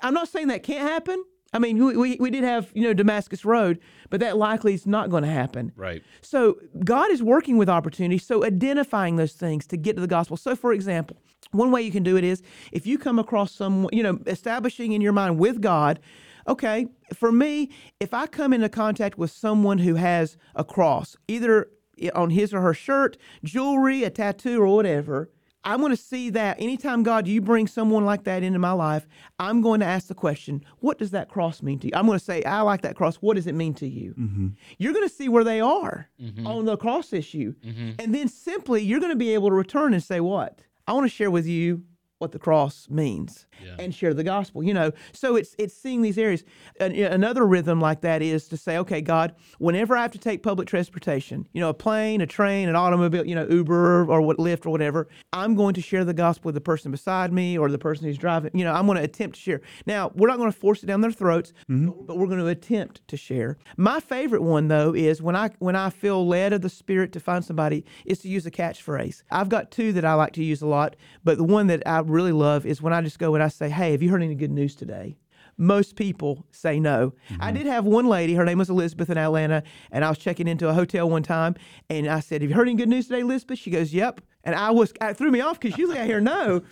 I'm 0.01 0.13
not 0.13 0.29
saying 0.29 0.47
that 0.47 0.63
can't 0.63 0.79
happen. 0.87 1.23
I 1.51 1.59
mean, 1.59 1.83
we, 1.85 1.95
we, 1.95 2.17
we 2.19 2.29
did 2.31 2.43
have, 2.43 2.71
you 2.73 2.81
know, 2.83 2.93
Damascus 2.93 3.45
Road, 3.45 3.79
but 4.09 4.19
that 4.21 4.37
likely 4.37 4.73
is 4.73 4.87
not 4.87 5.09
going 5.09 5.23
to 5.23 5.29
happen. 5.29 5.71
Right. 5.75 6.01
So 6.21 6.57
God 6.83 7.11
is 7.11 7.21
working 7.21 7.57
with 7.57 7.69
opportunities, 7.69 8.25
so 8.25 8.43
identifying 8.43 9.17
those 9.17 9.33
things 9.33 9.67
to 9.67 9.77
get 9.77 9.95
to 9.95 10.01
the 10.01 10.07
gospel. 10.07 10.35
So, 10.37 10.55
for 10.55 10.73
example, 10.73 11.17
one 11.53 11.71
way 11.71 11.81
you 11.81 11.91
can 11.91 12.03
do 12.03 12.17
it 12.17 12.23
is 12.23 12.41
if 12.71 12.85
you 12.85 12.97
come 12.97 13.19
across 13.19 13.51
someone, 13.51 13.89
you 13.95 14.03
know, 14.03 14.19
establishing 14.27 14.91
in 14.91 15.01
your 15.01 15.13
mind 15.13 15.39
with 15.39 15.61
God, 15.61 15.99
okay, 16.47 16.87
for 17.13 17.31
me, 17.31 17.71
if 17.99 18.13
I 18.13 18.27
come 18.27 18.53
into 18.53 18.69
contact 18.69 19.17
with 19.17 19.31
someone 19.31 19.77
who 19.77 19.95
has 19.95 20.37
a 20.55 20.63
cross, 20.63 21.15
either 21.27 21.69
on 22.15 22.31
his 22.31 22.53
or 22.53 22.61
her 22.61 22.73
shirt, 22.73 23.17
jewelry, 23.43 24.03
a 24.03 24.09
tattoo, 24.09 24.61
or 24.61 24.75
whatever, 24.75 25.29
I'm 25.65 25.79
going 25.79 25.91
to 25.91 25.97
see 25.97 26.29
that 26.31 26.59
anytime, 26.59 27.03
God, 27.03 27.27
you 27.27 27.39
bring 27.39 27.67
someone 27.67 28.03
like 28.03 28.25
that 28.25 28.43
into 28.43 28.59
my 28.59 28.73
life, 28.73 29.07
I'm 29.39 29.61
going 29.61 29.79
to 29.79 29.85
ask 29.85 30.07
the 30.07 30.13
question, 30.13 30.65
what 30.79 30.97
does 30.97 31.11
that 31.11 31.29
cross 31.29 31.61
mean 31.61 31.79
to 31.79 31.87
you? 31.87 31.93
I'm 31.95 32.05
going 32.05 32.19
to 32.19 32.23
say, 32.23 32.43
I 32.43 32.61
like 32.61 32.81
that 32.81 32.97
cross. 32.97 33.15
What 33.17 33.35
does 33.35 33.47
it 33.47 33.55
mean 33.55 33.73
to 33.75 33.87
you? 33.87 34.13
Mm-hmm. 34.19 34.47
You're 34.77 34.93
going 34.93 35.07
to 35.07 35.13
see 35.13 35.29
where 35.29 35.45
they 35.45 35.61
are 35.61 36.09
mm-hmm. 36.21 36.45
on 36.45 36.65
the 36.65 36.75
cross 36.75 37.13
issue. 37.13 37.53
Mm-hmm. 37.65 37.91
And 37.99 38.13
then 38.13 38.27
simply, 38.27 38.83
you're 38.83 38.99
going 38.99 39.13
to 39.13 39.17
be 39.17 39.33
able 39.33 39.49
to 39.49 39.55
return 39.55 39.93
and 39.93 40.03
say, 40.03 40.19
what? 40.19 40.59
I 40.87 40.93
want 40.93 41.05
to 41.09 41.15
share 41.15 41.31
with 41.31 41.47
you 41.47 41.83
what 42.23 42.31
the 42.31 42.39
cross 42.39 42.87
means 42.89 43.45
and 43.79 43.93
share 43.93 44.13
the 44.13 44.23
gospel 44.23 44.63
you 44.63 44.73
know? 44.73 44.91
So 45.11 45.35
it's 45.35 45.55
it's 45.57 45.75
seeing 45.75 46.01
these 46.01 46.17
areas. 46.17 46.43
An- 46.79 46.95
another 46.95 47.45
rhythm 47.45 47.79
like 47.79 48.01
that 48.01 48.21
is 48.21 48.47
to 48.47 48.57
say 48.57 48.77
okay 48.77 49.01
god 49.01 49.35
whenever 49.59 49.95
i 49.97 50.01
have 50.01 50.11
to 50.11 50.17
take 50.17 50.41
public 50.41 50.67
transportation 50.67 51.47
you 51.53 51.59
know 51.59 51.69
a 51.69 51.73
plane 51.73 52.21
a 52.21 52.25
train 52.25 52.69
an 52.69 52.75
automobile 52.75 53.25
you 53.25 53.35
know 53.35 53.47
uber 53.47 54.05
or 54.09 54.21
what 54.21 54.37
lyft 54.37 54.65
or 54.65 54.69
whatever 54.69 55.07
i'm 55.33 55.55
going 55.55 55.73
to 55.73 55.81
share 55.81 56.05
the 56.05 56.13
gospel 56.13 56.49
with 56.49 56.55
the 56.55 56.61
person 56.61 56.91
beside 56.91 57.31
me 57.31 57.57
or 57.57 57.69
the 57.69 57.77
person 57.77 58.05
who's 58.05 58.17
driving 58.17 58.51
you 58.53 58.63
know 58.63 58.73
i'm 58.73 58.85
going 58.85 58.97
to 58.97 59.03
attempt 59.03 59.35
to 59.35 59.41
share. 59.41 59.61
Now 59.85 60.11
we're 60.15 60.27
not 60.27 60.37
going 60.37 60.51
to 60.51 60.57
force 60.57 60.83
it 60.83 60.87
down 60.87 61.01
their 61.01 61.11
throats 61.11 61.53
mm-hmm. 61.69 61.91
but 62.05 62.17
we're 62.17 62.27
going 62.27 62.39
to 62.39 62.47
attempt 62.47 63.05
to 63.07 63.17
share. 63.17 63.57
My 63.77 63.99
favorite 63.99 64.41
one 64.41 64.67
though 64.67 64.93
is 64.93 65.21
when 65.21 65.35
i 65.35 65.49
when 65.59 65.75
i 65.75 65.89
feel 65.89 66.25
led 66.27 66.53
of 66.53 66.61
the 66.61 66.69
spirit 66.69 67.11
to 67.13 67.19
find 67.19 67.43
somebody 67.43 67.85
is 68.05 68.19
to 68.19 68.29
use 68.29 68.45
a 68.45 68.51
catchphrase. 68.51 69.23
I've 69.31 69.49
got 69.49 69.71
two 69.71 69.93
that 69.93 70.05
i 70.05 70.13
like 70.13 70.33
to 70.33 70.43
use 70.43 70.61
a 70.61 70.67
lot 70.67 70.95
but 71.23 71.37
the 71.37 71.43
one 71.43 71.67
that 71.67 71.83
i 71.85 71.99
really 72.13 72.31
love 72.31 72.65
is 72.65 72.81
when 72.81 72.93
i 72.93 73.01
just 73.01 73.19
go 73.19 73.33
and 73.35 73.43
i 73.43 73.47
say 73.47 73.69
hey 73.69 73.91
have 73.91 74.01
you 74.01 74.09
heard 74.09 74.23
any 74.23 74.35
good 74.35 74.51
news 74.51 74.75
today 74.75 75.17
most 75.57 75.95
people 75.95 76.45
say 76.51 76.79
no. 76.79 77.13
I 77.29 77.33
mm-hmm. 77.33 77.57
did 77.57 77.67
have 77.67 77.85
one 77.85 78.07
lady, 78.07 78.33
her 78.33 78.45
name 78.45 78.57
was 78.57 78.69
Elizabeth 78.69 79.09
in 79.09 79.17
Atlanta, 79.17 79.63
and 79.91 80.03
I 80.03 80.09
was 80.09 80.17
checking 80.17 80.47
into 80.47 80.67
a 80.67 80.73
hotel 80.73 81.09
one 81.09 81.23
time, 81.23 81.55
and 81.89 82.07
I 82.07 82.19
said, 82.21 82.41
Have 82.41 82.49
you 82.49 82.55
heard 82.55 82.67
any 82.67 82.77
good 82.77 82.89
news 82.89 83.07
today, 83.07 83.21
Elizabeth? 83.21 83.59
She 83.59 83.69
goes, 83.69 83.93
Yep. 83.93 84.21
And 84.45 84.55
I 84.55 84.71
was, 84.71 84.91
it 84.99 85.15
threw 85.15 85.31
me 85.31 85.39
off 85.39 85.57
because 85.59 85.77
usually 85.77 85.99
I 85.99 86.05
hear 86.05 86.19
no. 86.19 86.63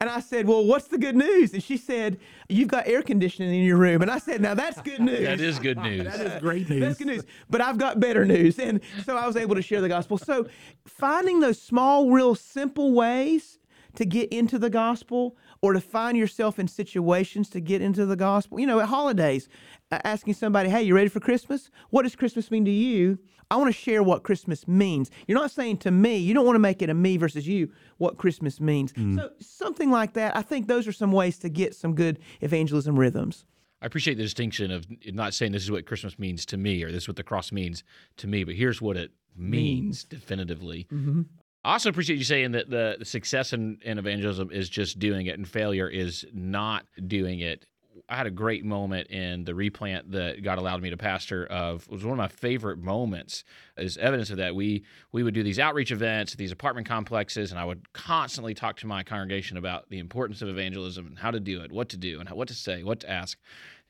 And 0.00 0.08
I 0.08 0.20
said, 0.20 0.46
Well, 0.46 0.64
what's 0.64 0.88
the 0.88 0.96
good 0.96 1.16
news? 1.16 1.52
And 1.52 1.62
she 1.62 1.76
said, 1.76 2.18
You've 2.48 2.68
got 2.68 2.86
air 2.86 3.02
conditioning 3.02 3.54
in 3.54 3.64
your 3.64 3.76
room. 3.76 4.00
And 4.00 4.10
I 4.10 4.18
said, 4.18 4.40
Now 4.40 4.54
that's 4.54 4.80
good 4.80 5.00
news. 5.00 5.20
That 5.20 5.40
is 5.40 5.58
good 5.58 5.78
news. 5.78 6.04
That 6.04 6.20
is 6.20 6.40
great 6.40 6.70
news. 6.70 6.80
That's 6.80 6.98
good 6.98 7.08
news. 7.08 7.24
But 7.50 7.60
I've 7.60 7.78
got 7.78 8.00
better 8.00 8.24
news. 8.24 8.58
And 8.58 8.80
so 9.04 9.16
I 9.16 9.26
was 9.26 9.36
able 9.36 9.56
to 9.56 9.62
share 9.62 9.80
the 9.80 9.88
gospel. 9.88 10.16
So 10.18 10.46
finding 10.86 11.40
those 11.40 11.60
small, 11.60 12.10
real 12.10 12.34
simple 12.34 12.92
ways 12.94 13.58
to 13.94 14.04
get 14.04 14.32
into 14.32 14.58
the 14.58 14.70
gospel 14.70 15.36
or 15.62 15.72
to 15.72 15.80
find 15.80 16.16
yourself 16.16 16.58
in 16.58 16.68
situations 16.68 17.48
to 17.50 17.60
get 17.60 17.82
into 17.82 18.06
the 18.06 18.16
gospel. 18.16 18.60
You 18.60 18.66
know, 18.66 18.80
at 18.80 18.88
holidays, 18.88 19.48
asking 19.90 20.34
somebody, 20.34 20.68
hey, 20.68 20.82
you 20.82 20.94
ready 20.94 21.08
for 21.08 21.20
Christmas? 21.20 21.70
What 21.90 22.02
does 22.02 22.16
Christmas 22.16 22.50
mean 22.50 22.64
to 22.64 22.70
you? 22.70 23.18
I 23.50 23.56
want 23.56 23.68
to 23.68 23.78
share 23.78 24.02
what 24.02 24.22
Christmas 24.22 24.68
means. 24.68 25.10
You're 25.26 25.38
not 25.38 25.50
saying 25.50 25.78
to 25.78 25.90
me, 25.90 26.16
you 26.16 26.34
don't 26.34 26.46
want 26.46 26.54
to 26.54 26.60
make 26.60 26.82
it 26.82 26.88
a 26.88 26.94
me 26.94 27.16
versus 27.16 27.48
you, 27.48 27.72
what 27.98 28.16
Christmas 28.16 28.60
means. 28.60 28.92
Mm-hmm. 28.92 29.18
So 29.18 29.30
something 29.40 29.90
like 29.90 30.12
that. 30.12 30.36
I 30.36 30.42
think 30.42 30.68
those 30.68 30.86
are 30.86 30.92
some 30.92 31.10
ways 31.10 31.38
to 31.40 31.48
get 31.48 31.74
some 31.74 31.94
good 31.94 32.20
evangelism 32.40 32.98
rhythms. 32.98 33.44
I 33.82 33.86
appreciate 33.86 34.18
the 34.18 34.22
distinction 34.22 34.70
of 34.70 34.86
not 35.06 35.34
saying 35.34 35.52
this 35.52 35.62
is 35.62 35.70
what 35.70 35.86
Christmas 35.86 36.18
means 36.18 36.46
to 36.46 36.56
me 36.56 36.84
or 36.84 36.92
this 36.92 37.04
is 37.04 37.08
what 37.08 37.16
the 37.16 37.22
cross 37.22 37.50
means 37.50 37.82
to 38.18 38.26
me, 38.26 38.44
but 38.44 38.54
here's 38.54 38.80
what 38.80 38.96
it 38.96 39.10
means 39.36 40.04
definitively. 40.04 40.86
Mm-hmm. 40.92 41.22
I 41.64 41.72
also 41.72 41.90
appreciate 41.90 42.16
you 42.16 42.24
saying 42.24 42.52
that 42.52 42.70
the, 42.70 42.96
success 43.04 43.52
in, 43.52 43.78
in 43.82 43.98
evangelism 43.98 44.50
is 44.50 44.68
just 44.68 44.98
doing 44.98 45.26
it 45.26 45.36
and 45.36 45.46
failure 45.46 45.88
is 45.88 46.24
not 46.32 46.86
doing 47.06 47.40
it. 47.40 47.66
I 48.08 48.16
had 48.16 48.26
a 48.26 48.30
great 48.30 48.64
moment 48.64 49.08
in 49.08 49.44
the 49.44 49.54
replant 49.54 50.10
that 50.12 50.42
God 50.42 50.58
allowed 50.58 50.80
me 50.80 50.90
to 50.90 50.96
pastor 50.96 51.46
of 51.46 51.82
it 51.82 51.92
was 51.92 52.04
one 52.04 52.12
of 52.12 52.18
my 52.18 52.28
favorite 52.28 52.78
moments 52.78 53.44
as 53.76 53.98
evidence 53.98 54.30
of 54.30 54.38
that. 54.38 54.54
We 54.54 54.84
we 55.12 55.22
would 55.22 55.34
do 55.34 55.42
these 55.42 55.58
outreach 55.58 55.92
events, 55.92 56.34
these 56.34 56.50
apartment 56.50 56.88
complexes, 56.88 57.50
and 57.50 57.60
I 57.60 57.64
would 57.64 57.92
constantly 57.92 58.54
talk 58.54 58.78
to 58.78 58.86
my 58.86 59.02
congregation 59.02 59.56
about 59.56 59.90
the 59.90 59.98
importance 59.98 60.40
of 60.40 60.48
evangelism 60.48 61.06
and 61.06 61.18
how 61.18 61.30
to 61.30 61.40
do 61.40 61.62
it, 61.62 61.70
what 61.70 61.90
to 61.90 61.96
do, 61.96 62.20
and 62.20 62.28
what 62.30 62.48
to 62.48 62.54
say, 62.54 62.82
what 62.82 63.00
to 63.00 63.10
ask. 63.10 63.38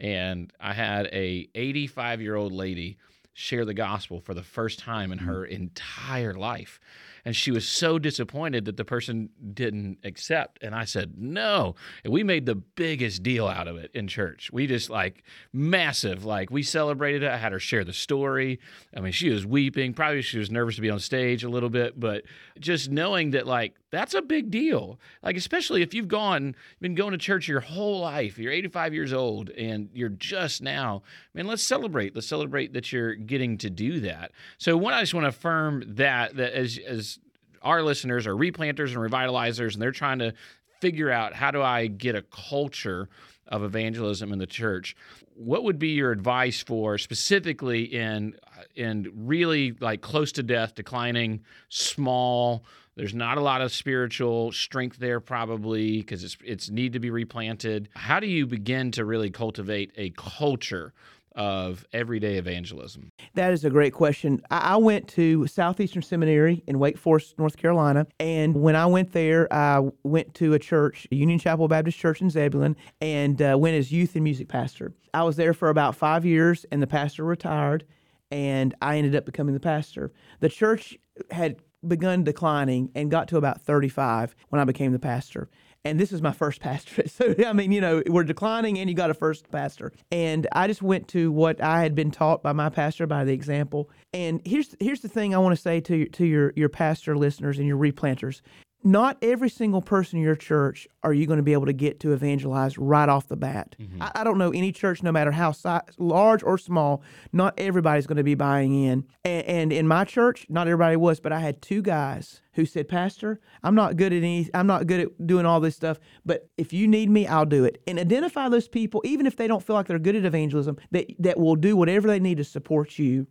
And 0.01 0.53
I 0.61 0.73
had 0.73 1.07
a 1.13 1.49
85 1.55 2.21
year 2.21 2.37
old 2.37 2.53
lady 2.53 2.99
share 3.41 3.65
the 3.65 3.75
gospel 3.75 4.21
for 4.21 4.35
the 4.35 4.43
first 4.43 4.79
time 4.79 5.11
in 5.11 5.19
mm-hmm. 5.19 5.29
her 5.29 5.45
entire 5.47 6.35
life. 6.35 6.79
And 7.25 7.35
she 7.37 7.51
was 7.51 7.67
so 7.67 7.99
disappointed 7.99 8.65
that 8.65 8.77
the 8.77 8.85
person 8.85 9.31
didn't 9.53 9.99
accept. 10.05 10.63
And 10.63 10.75
I 10.75 10.85
said, 10.85 11.15
no. 11.19 11.75
And 12.05 12.13
we 12.13 12.23
made 12.23 12.47
the 12.47 12.55
biggest 12.55 13.23
deal 13.23 13.47
out 13.47 13.69
of 13.69 13.77
it 13.77 13.91
in 13.95 14.09
church. 14.09 14.51
We 14.53 14.67
just 14.67 14.91
like 14.91 15.23
massive, 15.53 16.25
like 16.25 16.51
we 16.51 16.63
celebrated 16.63 17.23
it. 17.23 17.31
I 17.31 17.37
had 17.37 17.53
her 17.53 17.59
share 17.59 17.85
the 17.85 17.93
story. 17.93 18.59
I 18.97 19.01
mean, 19.01 19.13
she 19.13 19.31
was 19.31 19.45
weeping. 19.45 19.93
Probably 19.95 20.23
she 20.23 20.39
was 20.39 20.51
nervous 20.51 20.77
to 20.77 20.81
be 20.81 20.91
on 20.91 20.99
stage 20.99 21.45
a 21.45 21.49
little 21.49 21.71
bit, 21.71 21.99
but 21.99 22.25
just 22.59 22.91
knowing 22.91 23.31
that, 23.33 23.47
like, 23.47 23.75
that's 23.91 24.15
a 24.15 24.23
big 24.23 24.51
deal. 24.51 25.01
Like, 25.23 25.37
especially 25.37 25.83
if 25.83 25.95
you've 25.95 26.09
gone, 26.09 26.55
been 26.81 26.95
going 26.95 27.13
to 27.13 27.19
church 27.19 27.49
your 27.49 27.61
whole 27.61 28.01
life, 28.01 28.39
you're 28.39 28.53
85 28.53 28.95
years 28.95 29.13
old, 29.13 29.51
and 29.51 29.91
you're 29.93 30.09
just 30.09 30.63
now, 30.63 31.03
man, 31.35 31.47
let's 31.47 31.63
celebrate. 31.63 32.15
Let's 32.15 32.29
celebrate 32.29 32.73
that 32.75 32.93
you're 32.93 33.15
getting 33.31 33.57
to 33.59 33.71
do 33.71 34.01
that. 34.01 34.33
So, 34.59 34.77
one, 34.77 34.93
I 34.93 35.01
just 35.01 35.15
want 35.15 35.25
to 35.25 35.29
affirm 35.29 35.85
that, 35.97 36.37
that 36.37 36.53
as, 36.53 36.79
as 36.87 37.19
our 37.63 37.83
listeners 37.83 38.27
are 38.27 38.35
replanters 38.35 38.89
and 38.89 38.97
revitalizers, 38.97 39.73
and 39.73 39.81
they're 39.81 39.93
trying 39.93 40.19
to 40.19 40.35
figure 40.81 41.11
out 41.11 41.33
how 41.33 41.51
do 41.51 41.63
I 41.63 41.87
get 41.87 42.15
a 42.15 42.23
culture 42.23 43.09
of 43.49 43.63
evangelism 43.63 44.33
in 44.33 44.39
the 44.39 44.47
church. 44.47 44.97
What 45.35 45.65
would 45.65 45.79
be 45.79 45.89
your 45.89 46.13
advice 46.13 46.63
for 46.63 46.99
specifically 46.99 47.85
in 47.85 48.35
in 48.75 49.11
really 49.15 49.73
like 49.81 50.03
close 50.03 50.33
to 50.33 50.43
death, 50.43 50.75
declining, 50.75 51.41
small? 51.69 52.65
There's 52.97 53.15
not 53.15 53.39
a 53.39 53.41
lot 53.41 53.63
of 53.63 53.73
spiritual 53.73 54.53
strength 54.53 54.99
there, 54.99 55.21
probably 55.21 55.99
because 55.99 56.25
it's 56.25 56.37
it's 56.45 56.69
need 56.69 56.93
to 56.93 57.01
be 57.01 57.11
replanted. 57.11 57.89
How 57.95 58.21
do 58.21 58.27
you 58.27 58.47
begin 58.47 58.91
to 58.93 59.05
really 59.05 59.31
cultivate 59.31 59.93
a 59.97 60.11
culture 60.11 60.93
of 61.37 61.87
everyday 61.93 62.37
evangelism? 62.37 63.13
That 63.35 63.53
is 63.53 63.65
a 63.65 63.71
great 63.71 63.93
question. 63.93 64.43
I, 64.51 64.77
went 64.77 65.09
to 65.09 65.47
Southeastern 65.47 66.03
Seminary 66.03 66.63
in 66.67 66.79
Wake 66.79 66.97
Forest, 66.97 67.39
North 67.39 67.57
Carolina, 67.57 68.07
and 68.19 68.55
when 68.57 68.77
I 68.77 68.87
went 68.87 69.13
there, 69.13 69.53
I 69.53 69.91
went 70.03 70.35
to 70.35 70.55
a 70.55 70.59
church, 70.59 71.07
Union 71.11 71.39
Chapel 71.39 71.69
Baptist 71.69 71.99
Church 71.99 72.21
in 72.21 72.31
Zebulon, 72.31 72.77
and 73.01 73.41
uh, 73.41 73.57
went 73.59 73.77
as 73.77 73.93
youth 73.93 74.15
and 74.15 74.25
music 74.25 74.49
pastor. 74.49 74.93
I 75.13 75.23
was 75.23 75.37
there 75.37 75.55
for 75.55 75.69
about 75.69 75.97
five 75.97 76.25
years, 76.25 76.65
and 76.73 76.83
the 76.83 76.87
pastor 76.87 77.25
retired, 77.25 77.85
and 78.31 78.75
I 78.81 78.97
ended 78.97 79.15
up 79.15 79.27
becoming 79.27 79.55
the 79.55 79.61
pastor. 79.61 80.13
The 80.41 80.49
church 80.49 80.97
had 81.31 81.61
begun 81.87 82.25
declining 82.25 82.91
and 82.95 83.11
got 83.11 83.29
to 83.29 83.37
about 83.37 83.63
35 83.63 84.35
when 84.49 84.61
I 84.61 84.65
became 84.65 84.93
the 84.93 84.99
pastor. 84.99 85.49
And 85.85 85.99
this 85.99 86.13
is 86.13 86.21
my 86.21 86.33
first 86.33 86.61
pastorate. 86.61 87.11
So, 87.21 87.35
I 87.47 87.53
mean, 87.53 87.73
you 87.73 87.81
know, 87.81 88.03
we're 88.07 88.25
declining 88.25 88.79
and 88.79 88.89
you 88.89 88.97
got 88.97 89.11
a 89.11 89.15
first 89.15 89.51
pastor. 89.51 89.93
And 90.11 90.47
I 90.53 90.67
just 90.67 90.81
went 90.83 91.09
to 91.09 91.31
what 91.33 91.61
I 91.63 91.83
had 91.83 91.95
been 91.95 92.11
taught 92.11 92.43
by 92.43 92.53
my 92.53 92.69
pastor, 92.69 93.07
by 93.07 93.25
the 93.25 93.33
example. 93.33 93.91
And 94.13 94.41
here's 94.45 94.75
here's 94.81 95.01
the 95.01 95.09
thing 95.09 95.35
I 95.35 95.39
want 95.39 95.55
to 95.55 95.61
say 95.61 95.81
to 95.81 96.07
to 96.07 96.25
your, 96.25 96.53
your 96.57 96.69
pastor 96.69 97.17
listeners 97.17 97.59
and 97.59 97.67
your 97.67 97.77
replanters. 97.77 98.41
Not 98.83 99.19
every 99.21 99.51
single 99.51 99.83
person 99.83 100.19
in 100.19 100.25
your 100.25 100.37
church 100.37 100.89
are 101.03 101.13
you 101.13 101.27
going 101.27 101.37
to 101.37 101.43
be 101.43 101.53
able 101.53 101.67
to 101.67 101.73
get 101.73 102.01
to 102.01 102.13
evangelize 102.13 102.79
right 102.79 103.09
off 103.09 103.29
the 103.29 103.37
bat. 103.37 103.77
Mm-hmm. 103.79 104.03
I, 104.03 104.13
I 104.17 104.25
don't 104.25 104.39
know 104.39 104.51
any 104.51 104.73
church, 104.73 105.03
no 105.03 105.13
matter 105.13 105.31
how 105.33 105.53
si- 105.53 105.79
large 105.99 106.43
or 106.43 106.57
small, 106.57 107.03
not 107.33 107.55
everybody's 107.59 108.07
going 108.07 108.17
to 108.17 108.25
be 108.25 108.35
buying 108.35 108.75
in. 108.85 109.05
And, 109.25 109.47
and 109.47 109.73
in 109.73 109.87
my 109.87 110.05
church, 110.05 110.47
not 110.49 110.67
everybody 110.67 110.97
was, 110.97 111.21
but 111.21 111.33
I 111.33 111.41
had 111.41 111.61
two 111.61 111.83
guys 111.83 112.41
who 112.55 112.65
said, 112.65 112.89
"Pastor, 112.89 113.41
I'm 113.63 113.75
not 113.75 113.97
good 113.97 114.13
at 114.13 114.19
any, 114.19 114.49
I'm 114.55 114.67
not 114.67 114.87
good 114.87 115.01
at 115.01 115.27
doing 115.27 115.47
all 115.47 115.61
this 115.61 115.77
stuff, 115.77 115.99
but 116.25 116.49
if 116.57 116.73
you 116.73 116.89
need 116.89 117.11
me, 117.11 117.27
I'll 117.27 117.47
do 117.47 117.65
it." 117.65 117.83
And 117.87 117.99
identify 117.99 118.49
those 118.49 118.69
people, 118.69 119.03
even 119.05 119.27
if 119.27 119.37
they 119.37 119.47
don't 119.47 119.63
feel 119.63 119.77
like 119.77 119.87
they're 119.87 119.99
good 119.99 120.17
at 120.17 120.25
evangelism, 120.25 120.79
that 120.91 121.07
that 121.19 121.39
will 121.39 121.57
do 121.57 121.77
whatever 121.77 122.09
they 122.09 122.21
need 122.21 122.39
to 122.39 122.45
support 122.45 122.99
you 122.99 123.27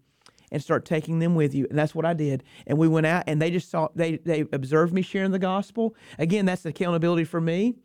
and 0.51 0.61
start 0.61 0.85
taking 0.85 1.19
them 1.19 1.35
with 1.35 1.53
you. 1.53 1.67
And 1.69 1.77
that's 1.77 1.95
what 1.95 2.05
I 2.05 2.13
did. 2.13 2.43
And 2.67 2.77
we 2.77 2.87
went 2.87 3.05
out 3.05 3.23
and 3.27 3.41
they 3.41 3.51
just 3.51 3.69
saw 3.69 3.89
they 3.95 4.17
they 4.17 4.41
observed 4.51 4.93
me 4.93 5.01
sharing 5.01 5.31
the 5.31 5.39
gospel. 5.39 5.95
Again, 6.17 6.45
that's 6.45 6.65
accountability 6.65 7.23
for 7.25 7.41
me. 7.41 7.75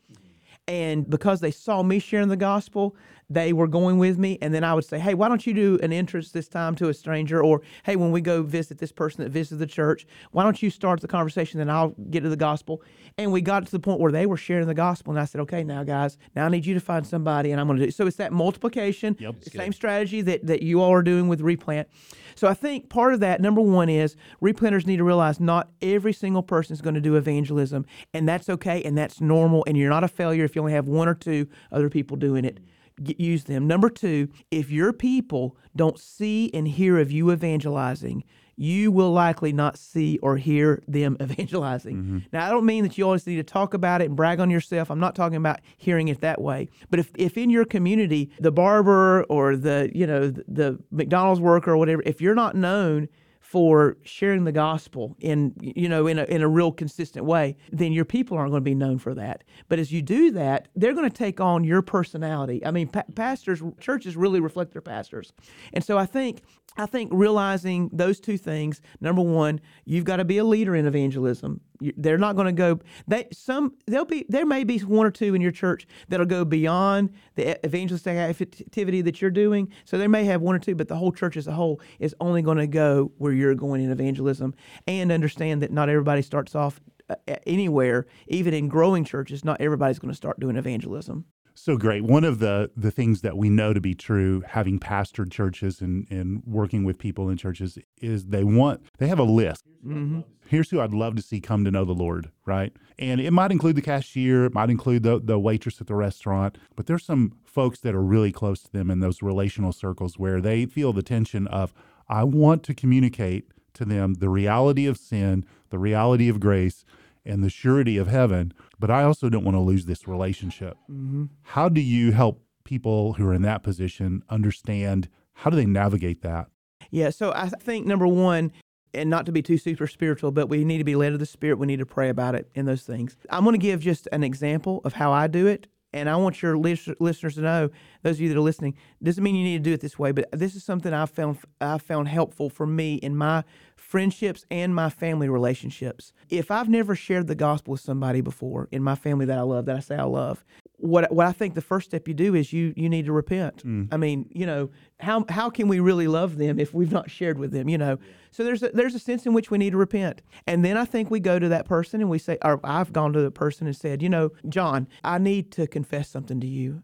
And 0.67 1.09
because 1.09 1.41
they 1.41 1.51
saw 1.51 1.83
me 1.83 1.99
sharing 1.99 2.29
the 2.29 2.37
gospel, 2.37 2.97
they 3.31 3.53
were 3.53 3.67
going 3.67 3.99
with 3.99 4.19
me. 4.19 4.39
And 4.43 4.53
then 4.55 4.65
I 4.65 4.75
would 4.75 4.85
say, 4.85 4.99
Hey, 4.99 5.15
why 5.15 5.29
don't 5.29 5.47
you 5.47 5.55
do 5.55 5.79
an 5.83 5.93
entrance 5.93 6.31
this 6.33 6.49
time 6.49 6.75
to 6.77 6.89
a 6.89 6.95
stranger? 6.95 7.43
Or, 7.43 7.63
Hey, 7.85 7.97
when 7.97 8.11
we 8.13 8.21
go 8.21 8.43
visit 8.43 8.79
this 8.79 8.93
person 8.93 9.23
that 9.25 9.31
visited 9.31 9.59
the 9.59 9.67
church, 9.67 10.07
why 10.33 10.43
don't 10.43 10.63
you 10.63 10.71
start 10.71 11.01
the 11.01 11.09
conversation? 11.09 11.59
Then 11.59 11.71
I'll 11.71 11.95
get 12.11 12.21
to 12.23 12.29
the 12.29 12.37
gospel. 12.37 12.83
And 13.17 13.33
we 13.33 13.41
got 13.41 13.65
to 13.67 13.73
the 13.73 13.79
point 13.81 14.01
where 14.01 14.13
they 14.13 14.27
were 14.27 14.37
sharing 14.37 14.67
the 14.67 14.75
gospel. 14.75 15.13
And 15.13 15.21
I 15.21 15.25
said, 15.25 15.41
Okay, 15.43 15.65
now, 15.65 15.83
guys, 15.85 16.19
now 16.35 16.47
I 16.47 16.49
need 16.49 16.67
you 16.67 16.75
to 16.75 16.81
find 16.81 17.07
somebody 17.07 17.51
and 17.53 17.61
I'm 17.61 17.67
going 17.67 17.79
to 17.79 17.85
do 17.85 17.89
it. 17.89 17.95
So 17.95 18.07
it's 18.07 18.17
that 18.17 18.33
multiplication, 18.33 19.17
Yep. 19.19 19.45
same 19.45 19.73
strategy 19.73 20.21
that, 20.23 20.47
that 20.47 20.63
you 20.63 20.81
all 20.81 20.93
are 20.93 21.03
doing 21.03 21.29
with 21.29 21.41
Replant. 21.41 21.89
So 22.37 22.49
I 22.49 22.55
think 22.55 22.89
part 22.89 23.15
of 23.15 23.21
that, 23.21 23.41
number 23.41 23.61
one, 23.61 23.89
is 23.89 24.17
replanters 24.43 24.87
need 24.87 24.97
to 24.97 25.05
realize 25.05 25.39
not 25.39 25.71
every 25.81 26.13
single 26.13 26.43
person 26.43 26.73
is 26.73 26.81
going 26.81 26.95
to 26.97 27.01
do 27.01 27.15
evangelism, 27.17 27.87
and 28.13 28.29
that's 28.29 28.49
okay 28.49 28.83
and 28.83 28.99
that's 28.99 29.21
normal, 29.21 29.63
and 29.69 29.77
you're 29.77 29.89
not 29.91 30.03
a 30.03 30.09
failure 30.09 30.45
if 30.45 30.57
you 30.57 30.61
only 30.63 30.73
have 30.73 30.89
one 30.89 31.09
or 31.09 31.15
two 31.15 31.49
other 31.71 31.89
people 31.89 32.17
doing 32.17 32.45
it. 32.45 32.59
Get, 33.03 33.21
use 33.21 33.45
them. 33.45 33.67
Number 33.67 33.91
two, 33.91 34.29
if 34.51 34.71
your 34.71 34.93
people 34.93 35.57
don't 35.75 35.99
see 35.99 36.51
and 36.55 36.69
hear 36.69 36.99
of 36.99 37.11
you 37.11 37.33
evangelizing, 37.33 38.25
you 38.57 38.93
will 38.93 39.11
likely 39.11 39.53
not 39.53 39.79
see 39.79 40.19
or 40.19 40.37
hear 40.37 40.83
them 40.87 41.17
evangelizing. 41.23 41.97
Mm-hmm. 41.97 42.19
Now, 42.33 42.47
I 42.47 42.51
don't 42.51 42.67
mean 42.67 42.85
that 42.85 42.97
you 42.97 43.05
always 43.05 43.27
need 43.27 43.37
to 43.37 43.43
talk 43.43 43.75
about 43.75 44.01
it 44.01 44.07
and 44.07 44.17
brag 44.17 44.41
on 44.41 44.51
yourself. 44.51 44.91
I'm 44.91 45.01
not 45.01 45.15
talking 45.15 45.37
about 45.37 45.61
hearing 45.77 46.09
it 46.09 46.21
that 46.21 46.41
way. 46.41 46.69
But 46.91 47.01
if, 47.01 47.11
if 47.17 47.37
in 47.37 47.51
your 47.51 47.65
community, 47.65 48.31
the 48.39 48.53
barber 48.53 49.25
or 49.25 49.57
the, 49.57 49.91
you 49.95 50.07
know, 50.07 50.31
the, 50.31 50.45
the 50.47 50.79
McDonald's 50.91 51.41
worker 51.41 51.73
or 51.73 51.77
whatever, 51.77 52.03
if 52.07 52.21
you're 52.21 52.35
not 52.35 52.55
known 52.55 53.09
for 53.55 53.97
sharing 54.03 54.43
the 54.43 54.51
gospel 54.51 55.15
in 55.21 55.55
you 55.61 55.89
know 55.89 56.09
in 56.09 56.19
a, 56.19 56.25
in 56.25 56.43
a 56.43 56.49
real 56.49 56.73
consistent 56.73 57.25
way 57.25 57.57
then 57.71 57.93
your 57.93 58.05
people 58.05 58.37
aren't 58.37 58.51
going 58.51 58.61
to 58.61 58.65
be 58.65 58.75
known 58.75 58.99
for 58.99 59.15
that. 59.15 59.45
But 59.69 59.79
as 59.79 59.93
you 59.93 60.03
do 60.03 60.33
that 60.33 60.67
they're 60.75 60.93
going 60.93 61.09
to 61.09 61.17
take 61.17 61.41
on 61.41 61.63
your 61.63 61.81
personality. 61.81 62.67
I 62.67 62.73
mean 62.73 62.89
pa- 62.89 63.05
pastors 63.15 63.63
churches 63.79 64.17
really 64.17 64.41
reflect 64.41 64.73
their 64.73 64.83
pastors. 64.83 65.33
And 65.73 65.85
so 65.85 65.97
i 65.97 66.05
think 66.05 66.43
i 66.77 66.87
think 66.87 67.11
realizing 67.13 67.91
those 67.93 68.21
two 68.21 68.37
things 68.37 68.81
number 69.01 69.23
one 69.23 69.61
you've 69.85 70.05
got 70.05 70.17
to 70.17 70.25
be 70.25 70.39
a 70.39 70.45
leader 70.45 70.75
in 70.75 70.87
evangelism. 70.87 71.61
They're 71.97 72.19
not 72.19 72.37
going 72.37 72.47
to 72.47 72.53
go 72.53 72.81
they 73.07 73.27
some 73.33 73.75
there'll 73.87 74.07
be 74.07 74.25
there 74.29 74.47
may 74.47 74.65
be 74.65 74.79
one 74.79 75.07
or 75.07 75.11
two 75.11 75.35
in 75.35 75.43
your 75.43 75.51
church 75.51 75.87
that'll 76.09 76.27
go 76.27 76.45
beyond 76.45 77.13
the 77.35 77.65
evangelistic 77.67 78.17
activity 78.17 79.03
that 79.03 79.21
you're 79.21 79.31
doing. 79.31 79.71
So 79.85 79.99
they 79.99 80.09
may 80.09 80.25
have 80.25 80.41
one 80.41 80.55
or 80.55 80.59
two 80.59 80.75
but 80.75 80.89
the 80.89 80.97
whole 80.97 81.13
church 81.13 81.37
as 81.37 81.47
a 81.47 81.53
whole 81.53 81.81
is 81.99 82.15
only 82.21 82.43
going 82.43 82.59
to 82.59 82.67
go 82.67 83.13
where 83.19 83.33
you're 83.33 83.55
going 83.55 83.83
in 83.83 83.91
evangelism. 83.91 84.55
And 84.87 85.13
understand 85.13 85.63
that 85.63 85.73
not 85.73 85.89
everybody 85.89 86.23
starts 86.23 86.55
off 86.55 86.81
uh, 87.11 87.17
anywhere 87.47 88.07
even 88.29 88.55
in 88.55 88.69
growing 88.69 89.05
churches 89.05 89.45
not 89.45 89.61
everybody's 89.61 89.99
going 89.99 90.11
to 90.11 90.17
start 90.17 90.41
doing 90.41 90.57
evangelism 90.57 91.27
So 91.57 91.77
great. 91.77 92.03
One 92.03 92.25
of 92.25 92.41
the 92.41 92.71
the 92.77 92.91
things 92.91 93.21
that 93.21 93.37
we 93.37 93.49
know 93.49 93.73
to 93.73 93.81
be 93.81 93.95
true, 93.95 94.43
having 94.47 94.81
pastored 94.81 95.31
churches 95.31 95.81
and 95.81 96.07
and 96.11 96.43
working 96.45 96.85
with 96.85 96.99
people 96.99 97.29
in 97.29 97.37
churches, 97.37 97.79
is 98.01 98.27
they 98.27 98.43
want 98.43 98.83
they 98.99 99.07
have 99.07 99.21
a 99.21 99.25
list. 99.25 99.65
Mm-hmm. 99.87 100.21
Here's 100.47 100.71
who 100.71 100.81
I'd 100.81 100.93
love 100.93 101.15
to 101.15 101.23
see 101.23 101.41
come 101.41 101.65
to 101.65 101.71
know 101.71 101.85
the 101.85 101.93
Lord, 101.93 102.31
right? 102.45 102.73
And 102.99 103.21
it 103.21 103.31
might 103.31 103.53
include 103.53 103.77
the 103.77 103.83
cashier, 103.83 104.47
it 104.47 104.55
might 104.55 104.69
include 104.69 105.05
the 105.05 105.21
the 105.21 105.39
waitress 105.39 105.81
at 105.81 105.87
the 105.87 105.95
restaurant, 105.95 106.59
but 106.75 106.87
there's 106.87 107.05
some 107.05 107.37
folks 107.45 107.79
that 107.81 107.95
are 107.95 108.03
really 108.03 108.33
close 108.33 108.63
to 108.65 108.73
them 108.73 108.91
in 108.91 108.99
those 108.99 109.23
relational 109.23 109.73
circles 109.73 110.19
where 110.19 110.41
they 110.41 110.67
feel 110.67 110.93
the 110.93 111.03
tension 111.03 111.47
of 111.47 111.73
I 112.09 112.25
want 112.25 112.65
to 112.65 112.75
communicate 112.75 113.49
to 113.75 113.85
them 113.85 114.15
the 114.15 114.29
reality 114.29 114.87
of 114.87 114.97
sin, 114.97 115.45
the 115.71 115.79
reality 115.79 116.29
of 116.29 116.41
grace, 116.41 116.85
and 117.25 117.43
the 117.43 117.51
surety 117.51 117.97
of 117.97 118.09
heaven, 118.09 118.53
but 118.79 118.91
I 118.91 119.03
also 119.03 119.29
don't 119.29 119.45
want 119.45 119.57
to 119.57 119.61
lose 119.61 119.87
this 119.87 120.07
relationship. 120.07 120.77
Mm-hmm. 120.91 121.25
How 121.43 121.69
do 121.69 121.81
you 121.81 122.13
help 122.13 122.43
people 122.65 123.15
who 123.15 123.27
are 123.27 123.35
in 123.35 123.43
that 123.43 123.63
position 123.63 124.23
understand 124.29 125.09
how 125.35 125.51
do 125.51 125.57
they 125.57 125.67
navigate 125.67 126.23
that? 126.23 126.49
Yeah, 126.91 127.11
so 127.11 127.33
I 127.35 127.49
think 127.49 127.87
number 127.87 128.07
one, 128.07 128.53
and 128.93 129.11
not 129.11 129.27
to 129.27 129.33
be 129.33 129.43
too 129.43 129.59
super 129.59 129.87
spiritual, 129.87 130.31
but 130.31 130.49
we 130.49 130.65
need 130.65 130.79
to 130.79 130.85
be 130.85 130.95
led 130.95 131.13
of 131.13 131.19
the 131.19 131.27
Spirit. 131.27 131.59
We 131.59 131.67
need 131.67 131.81
to 131.81 131.87
pray 131.87 132.09
about 132.09 132.35
it 132.35 132.49
in 132.55 132.67
those 132.67 132.83
things. 132.83 133.17
I'm 133.31 133.43
going 133.43 133.55
to 133.55 133.59
give 133.59 133.81
just 133.81 134.07
an 134.13 134.23
example 134.23 134.81
of 134.85 134.93
how 134.93 135.13
I 135.13 135.27
do 135.27 135.47
it. 135.47 135.67
And 135.95 136.11
I 136.11 136.17
want 136.17 136.43
your 136.43 136.59
lis- 136.59 136.89
listeners 136.99 137.37
to 137.37 137.41
know, 137.41 137.71
those 138.03 138.17
of 138.17 138.21
you 138.21 138.29
that 138.29 138.37
are 138.37 138.41
listening, 138.41 138.75
doesn't 139.01 139.23
mean 139.23 139.37
you 139.37 139.45
need 139.45 139.59
to 139.59 139.71
do 139.71 139.73
it 139.73 139.81
this 139.81 139.97
way, 139.97 140.11
but 140.11 140.29
this 140.33 140.57
is 140.57 140.65
something 140.65 140.93
I've 140.93 141.09
found 141.09 141.39
I've 141.61 141.83
found 141.83 142.09
helpful 142.09 142.51
for 142.51 142.67
me 142.67 142.97
in 142.97 143.17
my 143.17 143.45
friendships 143.77 144.45
and 144.51 144.75
my 144.75 144.91
family 144.91 145.29
relationships. 145.29 146.13
If 146.29 146.51
I've 146.51 146.69
never 146.69 146.97
shared 146.97 147.29
the 147.29 147.37
gospel 147.37 147.73
with 147.73 147.81
somebody 147.81 148.21
before 148.21 148.69
in 148.73 148.83
my 148.83 148.97
family 148.97 149.25
that 149.27 149.39
I 149.39 149.43
love, 149.43 149.67
that 149.67 149.77
I 149.77 149.81
say 149.81 149.95
I 149.95 150.03
love, 150.03 150.45
what 150.79 151.11
what 151.13 151.27
I 151.27 151.33
think 151.33 151.55
the 151.55 151.61
first 151.61 151.87
step 151.87 152.09
you 152.09 152.15
do 152.15 152.35
is 152.35 152.53
you 152.53 152.75
you 152.77 152.89
need 152.89 153.07
to 153.07 153.13
repent. 153.13 153.65
Mm. 153.65 153.89
I 153.93 153.97
mean, 153.97 154.29
you 154.31 154.47
know, 154.47 154.71
how 155.01 155.25
how 155.29 155.51
can 155.51 155.69
we 155.69 155.81
really 155.81 156.09
love 156.09 156.37
them 156.37 156.59
if 156.59 156.75
we've 156.75 156.93
not 156.93 157.11
shared 157.11 157.39
with 157.39 157.53
them? 157.53 157.69
You 157.69 157.79
know, 157.79 157.99
so 158.31 158.45
there's 158.45 158.63
a, 158.63 158.71
there's 158.71 158.95
a 158.95 158.99
sense 158.99 159.27
in 159.27 159.33
which 159.33 159.51
we 159.51 159.59
need 159.59 159.71
to 159.71 159.77
repent, 159.77 160.23
and 160.47 160.65
then 160.65 160.77
I 160.77 160.85
think 160.85 161.11
we 161.11 161.21
go 161.21 161.39
to 161.39 161.49
that 161.49 161.67
person 161.67 162.01
and 162.01 162.11
we 162.11 162.19
say, 162.19 162.39
or 162.43 162.61
I've 162.65 162.93
gone 162.93 163.13
to 163.13 163.21
the 163.21 163.31
person 163.31 163.67
and 163.67 163.77
said, 163.77 164.03
you 164.03 164.09
know, 164.09 164.31
John, 164.49 164.89
I 165.03 165.19
need 165.19 165.53
to 165.53 165.67
confess 165.67 166.09
something 166.09 166.41
to 166.41 166.47
you. 166.47 166.83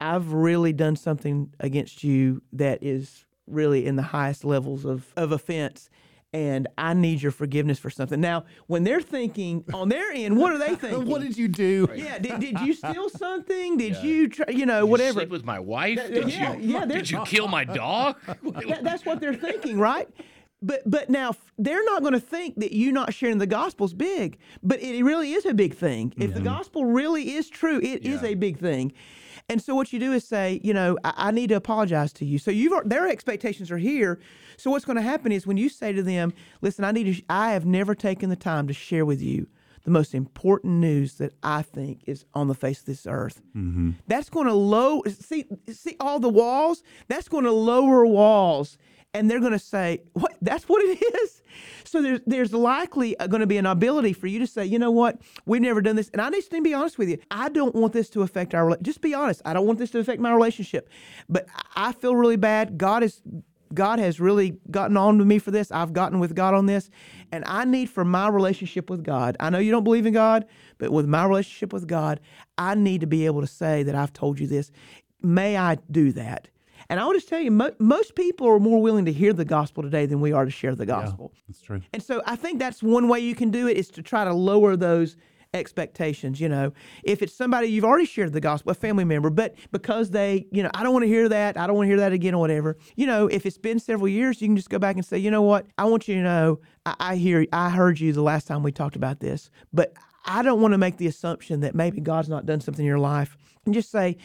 I've 0.00 0.32
really 0.32 0.72
done 0.72 0.96
something 0.96 1.52
against 1.60 2.02
you 2.02 2.42
that 2.52 2.82
is 2.82 3.26
really 3.46 3.84
in 3.84 3.96
the 3.96 4.02
highest 4.02 4.44
levels 4.44 4.84
of, 4.84 5.12
of 5.16 5.32
offense. 5.32 5.90
And 6.32 6.68
I 6.78 6.94
need 6.94 7.22
your 7.22 7.32
forgiveness 7.32 7.80
for 7.80 7.90
something. 7.90 8.20
Now, 8.20 8.44
when 8.68 8.84
they're 8.84 9.00
thinking 9.00 9.64
on 9.74 9.88
their 9.88 10.12
end, 10.12 10.36
what 10.36 10.52
are 10.52 10.58
they 10.58 10.74
thinking? 10.76 11.06
What 11.06 11.22
did 11.22 11.36
you 11.36 11.48
do? 11.48 11.88
yeah, 11.94 12.20
did, 12.20 12.38
did 12.38 12.60
you 12.60 12.72
steal 12.72 13.08
something? 13.08 13.76
Did 13.76 13.94
Yeah. 13.94 14.02
you, 14.02 14.28
try, 14.28 14.46
you 14.48 14.64
know, 14.64 14.80
Did 14.82 14.86
you 14.86 14.90
whatever? 14.92 15.12
sleep 15.20 15.30
with 15.30 15.44
my 15.44 15.58
wife? 15.58 15.96
Did 15.96 16.30
yeah, 16.30 16.54
you? 16.54 16.72
yeah, 16.74 16.84
did 16.84 17.10
you 17.10 17.24
kill 17.24 17.48
my 17.48 17.64
dog? 17.64 18.16
That- 18.44 18.84
that's 18.84 19.04
what 19.04 19.20
they're 19.20 19.34
thinking, 19.34 19.76
right? 19.78 20.08
But 20.62 20.82
but 20.88 21.08
now 21.08 21.32
they're 21.58 21.84
not 21.84 22.02
going 22.02 22.12
to 22.12 22.20
think 22.20 22.56
that 22.60 22.70
you 22.72 22.92
not 22.92 23.14
sharing 23.14 23.38
the 23.38 23.46
gospel's 23.46 23.94
big, 23.94 24.38
but 24.62 24.80
it 24.82 25.02
really 25.02 25.32
is 25.32 25.46
a 25.46 25.54
big 25.54 25.74
thing. 25.74 26.12
If 26.18 26.34
the 26.34 26.40
gospel 26.40 26.84
really 26.84 27.32
is 27.32 27.48
true, 27.48 27.78
it 27.78 28.04
is 28.04 28.22
Yeah. 28.22 28.28
a 28.28 28.34
big 28.34 28.58
thing. 28.58 28.92
And 29.50 29.60
so 29.60 29.74
what 29.74 29.92
you 29.92 29.98
do 29.98 30.12
is 30.12 30.26
say, 30.26 30.60
you 30.62 30.72
know, 30.72 30.96
I, 31.02 31.12
I 31.16 31.30
need 31.32 31.48
to 31.48 31.56
apologize 31.56 32.12
to 32.14 32.24
you. 32.24 32.38
So 32.38 32.52
you've 32.52 32.88
their 32.88 33.08
expectations 33.08 33.70
are 33.70 33.78
here. 33.78 34.20
So 34.56 34.70
what's 34.70 34.84
going 34.84 34.96
to 34.96 35.02
happen 35.02 35.32
is 35.32 35.46
when 35.46 35.56
you 35.56 35.68
say 35.68 35.92
to 35.92 36.02
them, 36.04 36.32
listen, 36.60 36.84
I 36.84 36.92
need 36.92 37.16
to, 37.16 37.22
I 37.28 37.52
have 37.52 37.66
never 37.66 37.94
taken 37.96 38.30
the 38.30 38.36
time 38.36 38.68
to 38.68 38.72
share 38.72 39.04
with 39.04 39.20
you 39.20 39.48
the 39.82 39.90
most 39.90 40.14
important 40.14 40.74
news 40.74 41.14
that 41.14 41.32
I 41.42 41.62
think 41.62 42.02
is 42.06 42.24
on 42.32 42.46
the 42.46 42.54
face 42.54 42.80
of 42.80 42.86
this 42.86 43.06
earth. 43.08 43.42
Mm-hmm. 43.56 43.92
That's 44.06 44.30
going 44.30 44.46
to 44.46 44.54
low 44.54 45.02
see 45.08 45.46
see 45.68 45.96
all 45.98 46.20
the 46.20 46.28
walls. 46.28 46.82
That's 47.08 47.28
going 47.28 47.44
to 47.44 47.52
lower 47.52 48.06
walls, 48.06 48.78
and 49.14 49.30
they're 49.30 49.40
going 49.40 49.52
to 49.52 49.58
say, 49.58 50.02
"What? 50.12 50.34
That's 50.40 50.68
what 50.68 50.82
it 50.82 51.02
is." 51.22 51.42
So 51.84 52.02
there's 52.02 52.20
there's 52.26 52.52
likely 52.52 53.18
uh, 53.18 53.26
going 53.26 53.40
to 53.40 53.46
be 53.46 53.56
an 53.56 53.66
ability 53.66 54.12
for 54.12 54.26
you 54.26 54.38
to 54.38 54.46
say, 54.46 54.64
"You 54.64 54.78
know 54.78 54.90
what? 54.90 55.20
We've 55.46 55.62
never 55.62 55.82
done 55.82 55.96
this," 55.96 56.10
and 56.10 56.20
I 56.20 56.28
need 56.28 56.42
to 56.42 56.62
be 56.62 56.74
honest 56.74 56.98
with 56.98 57.08
you. 57.08 57.18
I 57.30 57.48
don't 57.48 57.74
want 57.74 57.92
this 57.92 58.08
to 58.10 58.22
affect 58.22 58.54
our. 58.54 58.76
Just 58.82 59.00
be 59.00 59.14
honest. 59.14 59.42
I 59.44 59.52
don't 59.52 59.66
want 59.66 59.78
this 59.78 59.90
to 59.92 59.98
affect 59.98 60.20
my 60.20 60.32
relationship, 60.32 60.88
but 61.28 61.46
I 61.74 61.92
feel 61.92 62.14
really 62.14 62.36
bad. 62.36 62.78
God 62.78 63.02
is 63.02 63.20
God 63.72 63.98
has 63.98 64.18
really 64.18 64.58
gotten 64.70 64.96
on 64.96 65.18
with 65.18 65.26
me 65.26 65.38
for 65.38 65.50
this. 65.50 65.70
I've 65.70 65.92
gotten 65.92 66.18
with 66.18 66.34
God 66.34 66.54
on 66.54 66.66
this. 66.66 66.90
And 67.30 67.44
I 67.46 67.64
need 67.64 67.88
for 67.88 68.04
my 68.04 68.28
relationship 68.28 68.90
with 68.90 69.04
God. 69.04 69.36
I 69.38 69.50
know 69.50 69.58
you 69.58 69.70
don't 69.70 69.84
believe 69.84 70.06
in 70.06 70.12
God, 70.12 70.46
but 70.78 70.90
with 70.90 71.06
my 71.06 71.24
relationship 71.24 71.72
with 71.72 71.86
God, 71.86 72.20
I 72.58 72.74
need 72.74 73.00
to 73.02 73.06
be 73.06 73.26
able 73.26 73.40
to 73.40 73.46
say 73.46 73.82
that 73.84 73.94
I've 73.94 74.12
told 74.12 74.40
you 74.40 74.46
this. 74.46 74.72
May 75.22 75.56
I 75.56 75.76
do 75.90 76.12
that? 76.12 76.48
And 76.90 76.98
I 76.98 77.06
will 77.06 77.14
just 77.14 77.28
tell 77.28 77.40
you, 77.40 77.52
mo- 77.52 77.74
most 77.78 78.16
people 78.16 78.48
are 78.48 78.58
more 78.58 78.82
willing 78.82 79.04
to 79.04 79.12
hear 79.12 79.32
the 79.32 79.44
gospel 79.44 79.82
today 79.82 80.06
than 80.06 80.20
we 80.20 80.32
are 80.32 80.44
to 80.44 80.50
share 80.50 80.74
the 80.74 80.84
gospel. 80.84 81.32
That's 81.46 81.62
true. 81.62 81.80
And 81.94 82.02
so 82.02 82.20
I 82.26 82.34
think 82.34 82.58
that's 82.58 82.82
one 82.82 83.06
way 83.06 83.20
you 83.20 83.36
can 83.36 83.52
do 83.52 83.68
it 83.68 83.76
is 83.76 83.88
to 83.92 84.02
try 84.02 84.24
to 84.24 84.34
lower 84.34 84.74
those 84.74 85.16
expectations. 85.54 86.40
You 86.40 86.48
know, 86.48 86.72
if 87.04 87.22
it's 87.22 87.32
somebody 87.32 87.68
you've 87.68 87.84
already 87.84 88.06
shared 88.06 88.32
the 88.32 88.40
gospel, 88.40 88.72
a 88.72 88.74
family 88.74 89.04
member, 89.04 89.30
but 89.30 89.54
because 89.70 90.10
they, 90.10 90.46
you 90.50 90.64
know, 90.64 90.70
I 90.74 90.82
don't 90.82 90.92
want 90.92 91.04
to 91.04 91.08
hear 91.08 91.28
that, 91.28 91.56
I 91.56 91.68
don't 91.68 91.76
want 91.76 91.86
to 91.86 91.90
hear 91.90 92.00
that 92.00 92.12
again 92.12 92.34
or 92.34 92.40
whatever. 92.40 92.76
You 92.96 93.06
know, 93.06 93.28
if 93.28 93.46
it's 93.46 93.58
been 93.58 93.78
several 93.78 94.08
years, 94.08 94.42
you 94.42 94.48
can 94.48 94.56
just 94.56 94.70
go 94.70 94.80
back 94.80 94.96
and 94.96 95.04
say, 95.04 95.16
you 95.16 95.30
know 95.30 95.42
what, 95.42 95.66
I 95.78 95.84
want 95.84 96.08
you 96.08 96.16
to 96.16 96.22
know, 96.22 96.60
I, 96.86 96.96
I 96.98 97.16
hear, 97.16 97.46
I 97.52 97.70
heard 97.70 98.00
you 98.00 98.12
the 98.12 98.22
last 98.22 98.48
time 98.48 98.64
we 98.64 98.72
talked 98.72 98.96
about 98.96 99.20
this, 99.20 99.48
but 99.72 99.94
I 100.26 100.42
don't 100.42 100.60
want 100.60 100.72
to 100.72 100.78
make 100.78 100.96
the 100.96 101.06
assumption 101.06 101.60
that 101.60 101.74
maybe 101.74 102.00
God's 102.00 102.28
not 102.28 102.46
done 102.46 102.60
something 102.60 102.84
in 102.84 102.88
your 102.88 102.98
life, 102.98 103.36
and 103.64 103.74
just 103.74 103.90
say, 103.90 104.16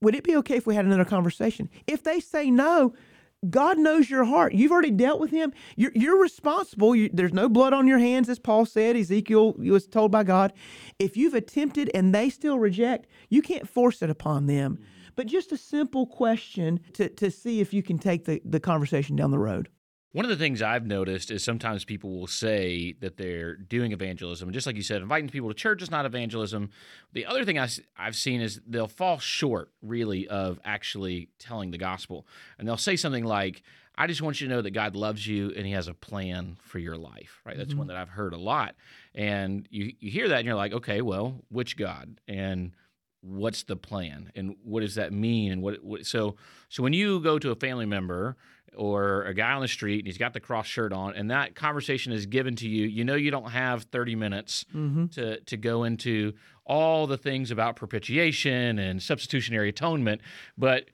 would 0.00 0.14
it 0.14 0.24
be 0.24 0.36
okay 0.36 0.56
if 0.56 0.66
we 0.66 0.74
had 0.74 0.84
another 0.84 1.04
conversation? 1.04 1.70
If 1.86 2.02
they 2.02 2.20
say 2.20 2.50
no, 2.50 2.94
God 3.50 3.78
knows 3.78 4.08
your 4.08 4.24
heart. 4.24 4.54
You've 4.54 4.72
already 4.72 4.90
dealt 4.90 5.20
with 5.20 5.30
him. 5.30 5.52
You're, 5.76 5.92
you're 5.94 6.20
responsible. 6.20 6.94
You, 6.94 7.10
there's 7.12 7.32
no 7.32 7.48
blood 7.48 7.72
on 7.72 7.86
your 7.86 7.98
hands, 7.98 8.28
as 8.28 8.38
Paul 8.38 8.64
said. 8.66 8.96
Ezekiel 8.96 9.54
was 9.54 9.86
told 9.86 10.10
by 10.10 10.24
God. 10.24 10.52
If 10.98 11.16
you've 11.16 11.34
attempted 11.34 11.90
and 11.94 12.14
they 12.14 12.30
still 12.30 12.58
reject, 12.58 13.06
you 13.28 13.42
can't 13.42 13.68
force 13.68 14.02
it 14.02 14.10
upon 14.10 14.46
them. 14.46 14.74
Mm-hmm. 14.74 14.84
But 15.16 15.26
just 15.26 15.52
a 15.52 15.56
simple 15.56 16.06
question 16.06 16.80
to, 16.94 17.08
to 17.08 17.30
see 17.30 17.60
if 17.60 17.72
you 17.72 17.82
can 17.82 17.98
take 17.98 18.24
the, 18.24 18.40
the 18.44 18.60
conversation 18.60 19.14
down 19.14 19.30
the 19.30 19.38
road. 19.38 19.68
One 20.14 20.24
of 20.24 20.28
the 20.28 20.36
things 20.36 20.62
I've 20.62 20.86
noticed 20.86 21.32
is 21.32 21.42
sometimes 21.42 21.84
people 21.84 22.20
will 22.20 22.28
say 22.28 22.94
that 23.00 23.16
they're 23.16 23.56
doing 23.56 23.90
evangelism. 23.90 24.52
Just 24.52 24.64
like 24.64 24.76
you 24.76 24.82
said, 24.84 25.02
inviting 25.02 25.28
people 25.28 25.48
to 25.48 25.56
church 25.56 25.82
is 25.82 25.90
not 25.90 26.06
evangelism. 26.06 26.70
The 27.14 27.26
other 27.26 27.44
thing 27.44 27.58
I, 27.58 27.68
have 27.94 28.14
seen 28.14 28.40
is 28.40 28.60
they'll 28.64 28.86
fall 28.86 29.18
short, 29.18 29.72
really, 29.82 30.28
of 30.28 30.60
actually 30.64 31.30
telling 31.40 31.72
the 31.72 31.78
gospel. 31.78 32.28
And 32.60 32.68
they'll 32.68 32.76
say 32.76 32.94
something 32.94 33.24
like, 33.24 33.64
I 33.98 34.06
just 34.06 34.22
want 34.22 34.40
you 34.40 34.46
to 34.46 34.54
know 34.54 34.62
that 34.62 34.70
God 34.70 34.94
loves 34.94 35.26
you 35.26 35.52
and 35.56 35.66
He 35.66 35.72
has 35.72 35.88
a 35.88 35.94
plan 35.94 36.58
for 36.62 36.78
your 36.78 36.96
life, 36.96 37.40
right? 37.44 37.56
That's 37.56 37.70
mm-hmm. 37.70 37.78
one 37.78 37.86
that 37.88 37.96
I've 37.96 38.10
heard 38.10 38.34
a 38.34 38.38
lot. 38.38 38.76
And 39.16 39.66
you, 39.68 39.94
you 39.98 40.12
hear 40.12 40.28
that 40.28 40.38
and 40.38 40.46
you're 40.46 40.54
like, 40.54 40.74
okay, 40.74 41.00
well, 41.00 41.40
which 41.48 41.76
God? 41.76 42.20
And 42.28 42.70
what's 43.20 43.64
the 43.64 43.74
plan? 43.74 44.30
And 44.36 44.54
what 44.62 44.80
does 44.80 44.94
that 44.94 45.12
mean? 45.12 45.50
And 45.50 45.60
what, 45.60 45.82
what 45.82 46.06
so 46.06 46.36
so 46.68 46.84
when 46.84 46.92
you 46.92 47.18
go 47.18 47.40
to 47.40 47.50
a 47.50 47.56
family 47.56 47.86
member 47.86 48.36
or 48.76 49.22
a 49.24 49.34
guy 49.34 49.52
on 49.52 49.60
the 49.60 49.68
street 49.68 49.98
and 49.98 50.06
he's 50.06 50.18
got 50.18 50.32
the 50.32 50.40
cross 50.40 50.66
shirt 50.66 50.92
on 50.92 51.14
and 51.14 51.30
that 51.30 51.54
conversation 51.54 52.12
is 52.12 52.26
given 52.26 52.56
to 52.56 52.68
you 52.68 52.86
you 52.86 53.04
know 53.04 53.14
you 53.14 53.30
don't 53.30 53.50
have 53.50 53.84
30 53.84 54.14
minutes 54.14 54.64
mm-hmm. 54.74 55.06
to 55.06 55.40
to 55.40 55.56
go 55.56 55.84
into 55.84 56.32
all 56.66 57.06
the 57.06 57.18
things 57.18 57.50
about 57.50 57.76
propitiation 57.76 58.78
and 58.78 59.02
substitutionary 59.02 59.68
atonement 59.68 60.20
but 60.56 60.86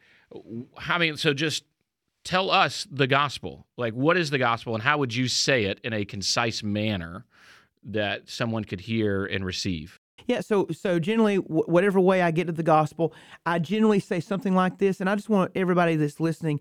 I 0.86 0.98
mean 0.98 1.16
so 1.16 1.34
just 1.34 1.64
tell 2.24 2.50
us 2.50 2.86
the 2.90 3.06
gospel 3.06 3.66
like 3.76 3.94
what 3.94 4.16
is 4.16 4.30
the 4.30 4.38
gospel 4.38 4.74
and 4.74 4.82
how 4.82 4.98
would 4.98 5.14
you 5.14 5.28
say 5.28 5.64
it 5.64 5.80
in 5.82 5.92
a 5.92 6.04
concise 6.04 6.62
manner 6.62 7.24
that 7.82 8.28
someone 8.28 8.64
could 8.64 8.80
hear 8.80 9.24
and 9.24 9.44
receive 9.44 10.00
yeah, 10.26 10.40
so 10.40 10.68
so 10.70 11.00
generally, 11.00 11.36
w- 11.36 11.64
whatever 11.64 11.98
way 11.98 12.22
I 12.22 12.30
get 12.30 12.46
to 12.46 12.52
the 12.52 12.62
gospel, 12.62 13.12
I 13.46 13.58
generally 13.58 13.98
say 13.98 14.20
something 14.20 14.54
like 14.54 14.78
this, 14.78 15.00
and 15.00 15.10
I 15.10 15.16
just 15.16 15.28
want 15.28 15.50
everybody 15.56 15.96
that's 15.96 16.20
listening 16.20 16.60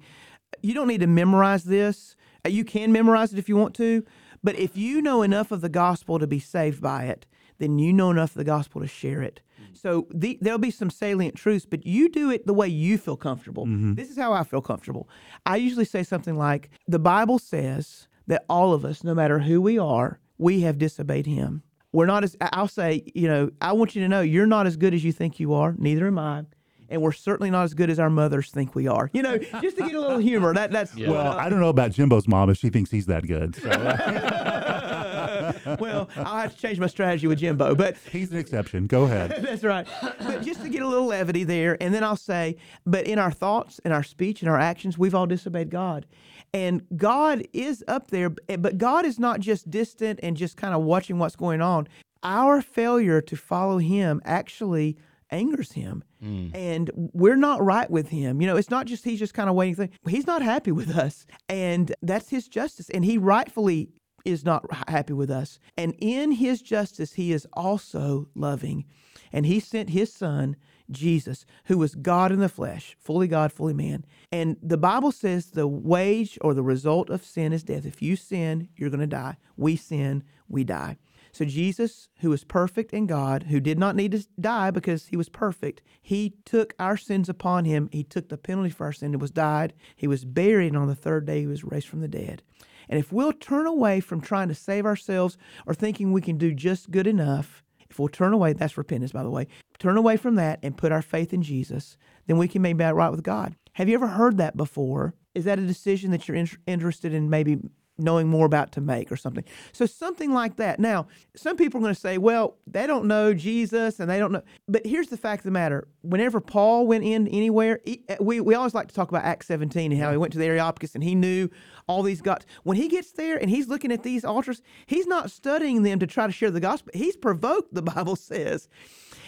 you 0.62 0.74
don't 0.74 0.88
need 0.88 1.02
to 1.02 1.08
memorize 1.08 1.64
this. 1.64 2.16
Uh, 2.46 2.50
you 2.50 2.64
can 2.64 2.92
memorize 2.92 3.34
it 3.34 3.40
if 3.40 3.50
you 3.50 3.56
want 3.56 3.76
to, 3.76 4.06
but 4.44 4.58
if 4.58 4.78
you 4.78 5.02
know 5.02 5.22
enough 5.22 5.52
of 5.52 5.62
the 5.62 5.70
gospel 5.70 6.20
to 6.20 6.28
be 6.28 6.40
saved 6.40 6.82
by 6.82 7.06
it, 7.06 7.26
then 7.58 7.78
you 7.78 7.92
know 7.92 8.10
enough 8.10 8.32
of 8.32 8.38
the 8.38 8.44
gospel 8.44 8.82
to 8.82 8.88
share 8.88 9.22
it. 9.22 9.42
Mm-hmm. 9.62 9.74
So 9.76 10.08
the, 10.14 10.38
there'll 10.42 10.60
be 10.60 10.72
some 10.72 10.90
salient 10.90 11.36
truths, 11.36 11.66
but 11.66 11.86
you 11.86 12.10
do 12.10 12.32
it 12.32 12.48
the 12.48 12.54
way 12.54 12.68
you 12.68 12.98
feel 12.98 13.18
comfortable. 13.18 13.66
Mm-hmm. 13.66 13.96
This 13.96 14.10
is 14.10 14.18
how 14.18 14.34
I 14.34 14.44
feel 14.44 14.62
comfortable. 14.62 15.10
I 15.46 15.58
usually 15.58 15.86
say 15.86 16.04
something 16.04 16.38
like, 16.38 16.70
"The 16.88 17.00
Bible 17.00 17.40
says 17.40 18.08
that 18.28 18.46
all 18.50 18.74
of 18.74 18.86
us, 18.86 19.04
no 19.04 19.14
matter 19.14 19.40
who 19.40 19.62
we 19.62 19.78
are, 19.78 20.20
we 20.38 20.62
have 20.62 20.78
disobeyed 20.78 21.26
Him. 21.26 21.64
We're 21.92 22.06
not 22.06 22.24
as 22.24 22.38
I'll 22.40 22.68
say, 22.68 23.04
you 23.14 23.28
know, 23.28 23.50
I 23.62 23.74
want 23.74 23.96
you 23.96 24.02
to 24.04 24.08
know 24.08 24.22
you're 24.22 24.46
not 24.46 24.68
as 24.68 24.78
good 24.78 24.94
as 24.94 25.04
you 25.04 25.12
think 25.12 25.40
you 25.40 25.54
are. 25.54 25.76
Neither 25.78 26.08
am 26.08 26.18
I." 26.18 26.46
and 26.90 27.02
we're 27.02 27.12
certainly 27.12 27.50
not 27.50 27.64
as 27.64 27.74
good 27.74 27.90
as 27.90 28.00
our 28.00 28.10
mothers 28.10 28.52
think 28.52 28.76
we 28.76 28.88
are. 28.88 29.10
You 29.14 29.24
know, 29.24 29.38
just 29.38 29.78
to 29.78 29.84
get 29.84 29.96
a 29.96 30.00
little 30.00 30.18
humor. 30.18 30.54
That 30.54 30.72
that's 30.72 30.96
yeah. 30.96 31.10
well, 31.10 31.38
I 31.38 31.50
don't 31.50 31.60
know 31.60 31.70
about 31.70 31.92
Jimbo's 31.92 32.28
mom 32.28 32.50
if 32.50 32.58
she 32.58 32.70
thinks 32.70 32.92
he's 32.92 33.06
that 33.08 33.28
good. 33.28 33.56
So. 33.56 33.70
well, 35.80 36.10
I'll 36.16 36.42
have 36.42 36.56
to 36.56 36.62
change 36.62 36.80
my 36.80 36.88
strategy 36.88 37.28
with 37.28 37.40
Jimbo, 37.40 37.76
but 37.76 37.98
he's 38.12 38.32
an 38.32 38.38
exception. 38.38 38.88
Go 38.88 39.04
ahead. 39.04 39.32
that's 39.42 39.64
right. 39.64 39.88
But 40.02 40.44
just 40.44 40.62
to 40.62 40.70
get 40.70 40.82
a 40.82 40.88
little 40.88 41.08
levity 41.08 41.44
there, 41.44 41.82
and 41.82 41.94
then 41.94 42.04
I'll 42.04 42.16
say, 42.16 42.58
but 42.86 43.06
in 43.06 43.20
our 43.20 43.32
thoughts, 43.32 43.80
in 43.80 43.92
our 43.92 44.04
speech, 44.04 44.42
in 44.42 44.48
our 44.48 44.60
actions, 44.60 44.98
we've 44.98 45.16
all 45.16 45.28
disobeyed 45.28 45.70
God. 45.70 46.06
And 46.54 46.84
God 46.96 47.48
is 47.54 47.84
up 47.88 48.10
there, 48.10 48.32
eh, 48.48 48.56
but 48.56 48.78
God 48.78 49.06
is 49.06 49.20
not 49.20 49.40
just 49.40 49.70
distant 49.70 50.20
and 50.24 50.36
just 50.36 50.58
kind 50.58 50.74
of 50.74 50.82
watching 50.82 51.20
what's 51.20 51.36
going 51.36 51.62
on. 51.62 51.88
Our 52.24 52.62
failure 52.62 53.22
to 53.22 53.36
follow 53.36 53.78
Him 53.78 54.22
actually 54.26 54.98
angers 55.32 55.72
him. 55.72 56.04
Mm. 56.24 56.56
And 56.56 56.92
we're 56.96 57.36
not 57.36 57.64
right 57.64 57.90
with 57.90 58.10
him. 58.10 58.42
You 58.42 58.48
know, 58.48 58.58
it's 58.58 58.70
not 58.70 58.86
just 58.86 59.04
he's 59.04 59.20
just 59.20 59.34
kind 59.34 59.50
of 59.50 59.56
waiting. 59.56 59.90
He's 60.08 60.28
not 60.28 60.42
happy 60.42 60.72
with 60.72 60.90
us. 60.96 61.26
And 61.48 61.94
that's 62.02 62.30
his 62.30 62.48
justice. 62.48 62.90
And 62.90 63.06
he 63.06 63.18
rightfully 63.18 63.90
is 64.26 64.44
not 64.44 64.66
happy 64.88 65.14
with 65.14 65.32
us. 65.32 65.60
And 65.78 65.96
in 66.00 66.32
his 66.32 66.62
justice, 66.62 67.14
he 67.14 67.32
is 67.32 67.48
also 67.54 68.28
loving. 68.36 68.86
And 69.32 69.46
he 69.46 69.60
sent 69.60 69.92
his 69.92 70.12
son, 70.12 70.56
Jesus, 70.90 71.46
who 71.66 71.78
was 71.78 71.96
God 71.96 72.32
in 72.32 72.40
the 72.40 72.50
flesh, 72.50 72.96
fully 73.00 73.28
God, 73.28 73.52
fully 73.52 73.74
man. 73.74 74.06
And 74.32 74.58
the 74.62 74.78
Bible 74.78 75.12
says 75.12 75.52
the 75.52 75.68
wage 75.68 76.38
or 76.42 76.54
the 76.54 76.64
result 76.64 77.10
of 77.10 77.24
sin 77.24 77.54
is 77.54 77.64
death. 77.64 77.86
If 77.86 78.02
you 78.02 78.16
sin, 78.16 78.70
you're 78.76 78.90
going 78.90 79.00
to 79.00 79.08
die. 79.08 79.38
We 79.56 79.76
sin, 79.76 80.24
we 80.48 80.64
die. 80.64 80.98
So 81.32 81.46
Jesus, 81.46 82.10
who 82.20 82.30
was 82.30 82.44
perfect 82.44 82.94
in 82.94 83.06
God, 83.06 83.44
who 83.44 83.60
did 83.60 83.80
not 83.80 83.96
need 83.96 84.12
to 84.12 84.26
die 84.40 84.72
because 84.72 85.08
he 85.08 85.18
was 85.18 85.30
perfect, 85.30 85.82
he 86.02 86.34
took 86.46 86.74
our 86.80 86.98
sins 86.98 87.30
upon 87.30 87.66
him. 87.66 87.90
He 87.92 88.04
took 88.04 88.30
the 88.30 88.38
penalty 88.38 88.70
for 88.70 88.86
our 88.86 88.94
sin 88.94 89.14
and 89.14 89.22
was 89.22 89.32
died. 89.32 89.74
He 89.96 90.08
was 90.08 90.26
buried, 90.26 90.68
and 90.68 90.78
on 90.78 90.88
the 90.88 90.96
third 90.96 91.26
day 91.26 91.42
he 91.42 91.48
was 91.48 91.64
raised 91.64 91.88
from 91.88 92.02
the 92.02 92.08
dead. 92.08 92.42
And 92.90 93.00
if 93.00 93.12
we'll 93.12 93.34
turn 93.34 93.68
away 93.68 94.00
from 94.00 94.20
trying 94.20 94.48
to 94.48 94.56
save 94.56 94.86
ourselves 94.86 95.38
or 95.68 95.74
thinking 95.74 96.12
we 96.12 96.22
can 96.22 96.38
do 96.38 96.54
just 96.54 96.90
good 96.90 97.06
enough, 97.06 97.64
if 97.90 98.00
we'll 98.00 98.08
turn 98.08 98.34
away, 98.34 98.54
that's 98.54 98.78
repentance, 98.78 99.12
by 99.12 99.24
the 99.24 99.30
way, 99.30 99.48
turn 99.78 99.98
away 99.98 100.18
from 100.18 100.36
that 100.36 100.60
and 100.64 100.78
put 100.78 100.92
our 100.92 101.02
faith 101.02 101.34
in 101.34 101.42
Jesus, 101.42 101.98
then 102.28 102.38
we 102.38 102.48
can 102.48 102.62
be 102.62 102.74
right 102.74 103.10
with 103.10 103.24
God. 103.24 103.56
Have 103.74 103.90
you 103.90 103.96
ever 103.96 104.08
heard 104.08 104.38
that 104.38 104.58
before? 104.58 105.14
Is 105.36 105.46
that 105.46 105.60
a 105.60 105.66
decision 105.66 106.12
that 106.12 106.28
you're 106.28 106.38
in- 106.38 106.50
interested 106.68 107.14
in 107.14 107.30
maybe 107.30 107.60
knowing 108.00 108.28
more 108.28 108.46
about 108.46 108.72
to 108.74 108.82
make 108.82 109.12
or 109.12 109.16
something. 109.16 109.44
So 109.72 109.86
something 109.86 110.34
like 110.34 110.56
that. 110.58 110.80
Now, 110.80 111.08
some 111.36 111.56
people 111.56 111.80
are 111.80 111.84
going 111.84 111.94
to 111.94 112.00
say, 112.00 112.18
well, 112.18 112.58
they 112.68 112.88
don't 112.88 113.06
know 113.06 113.34
Jesus 113.34 114.00
and 114.00 114.10
they 114.10 114.20
don't 114.20 114.32
know. 114.32 114.44
But 114.68 114.86
here's 114.86 115.08
the 115.08 115.18
fact 115.18 115.42
of 115.42 115.44
the 115.46 115.52
matter. 115.52 115.88
Whenever 116.02 116.40
Paul 116.40 116.88
went 116.88 117.04
in 117.04 117.28
anywhere, 117.28 117.80
he, 117.86 118.04
eh, 118.10 118.18
we, 118.20 118.40
we 118.40 118.56
always 118.56 118.74
like 118.74 118.88
to 118.88 118.96
talk 118.96 119.10
about 119.10 119.24
Acts 119.24 119.48
17 119.48 119.92
and 119.92 120.02
how 120.02 120.12
he 120.12 120.18
went 120.18 120.34
to 120.34 120.40
the 120.40 120.46
Areopagus 120.46 120.96
and 120.96 121.04
he 121.04 121.16
knew 121.16 121.50
all 121.88 122.04
these 122.04 122.22
gods. 122.22 122.46
When 122.64 122.78
he 122.78 122.88
gets 122.88 123.12
there 123.12 123.38
and 123.38 123.50
he's 123.50 123.68
looking 123.68 123.92
at 123.92 124.04
these 124.04 124.24
altars, 124.24 124.62
he's 124.86 125.08
not 125.08 125.32
studying 125.32 125.84
them 125.84 126.00
to 126.00 126.08
try 126.08 126.28
to 126.28 126.34
share 126.34 126.52
the 126.52 126.60
gospel. 126.60 126.92
He's 126.94 127.18
provoked, 127.18 127.74
the 127.74 127.82
Bible 127.82 128.16
says. 128.16 128.70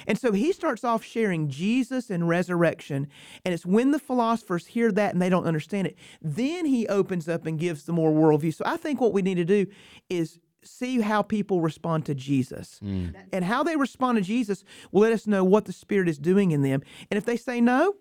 And 0.08 0.18
so 0.18 0.32
he 0.32 0.52
starts 0.52 0.84
off 0.84 1.04
sharing 1.04 1.50
Jesus 1.50 2.10
and 2.10 2.28
resurrection. 2.28 3.08
And 3.46 3.54
it's 3.54 3.66
when 3.66 3.92
the 3.92 4.00
philosophers 4.00 4.68
hear 4.68 4.92
that 4.92 5.14
and 5.14 5.22
they 5.22 5.30
don't 5.30 5.46
understand 5.46 5.88
it, 5.88 5.98
then 6.22 6.66
he 6.66 6.88
opens 6.88 7.28
up 7.28 7.46
and 7.46 7.60
gives 7.60 7.84
the 7.84 7.94
more 7.94 8.12
worldview. 8.12 8.54
So 8.54 8.64
I 8.66 8.78
think 8.78 9.02
what 9.02 9.14
we 9.14 9.22
need 9.22 9.36
to 9.36 9.46
do 9.46 9.68
is 10.10 10.40
see 10.64 11.02
how 11.02 11.22
people 11.22 11.62
respond 11.62 12.06
to 12.06 12.16
Jesus. 12.16 12.80
Mm. 12.84 13.16
And 13.32 13.46
how 13.46 13.64
they 13.64 13.76
respond 13.76 14.18
to 14.18 14.22
Jesus 14.22 14.64
will 14.92 15.02
let 15.02 15.12
us 15.12 15.28
know 15.28 15.44
what 15.44 15.66
the 15.66 15.74
Spirit 15.74 16.08
is 16.08 16.18
doing 16.18 16.52
in 16.52 16.62
them. 16.62 16.82
And 17.10 17.18
if 17.18 17.26
they 17.26 17.38
say 17.38 17.62
no, 17.62 17.96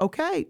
okay, 0.00 0.46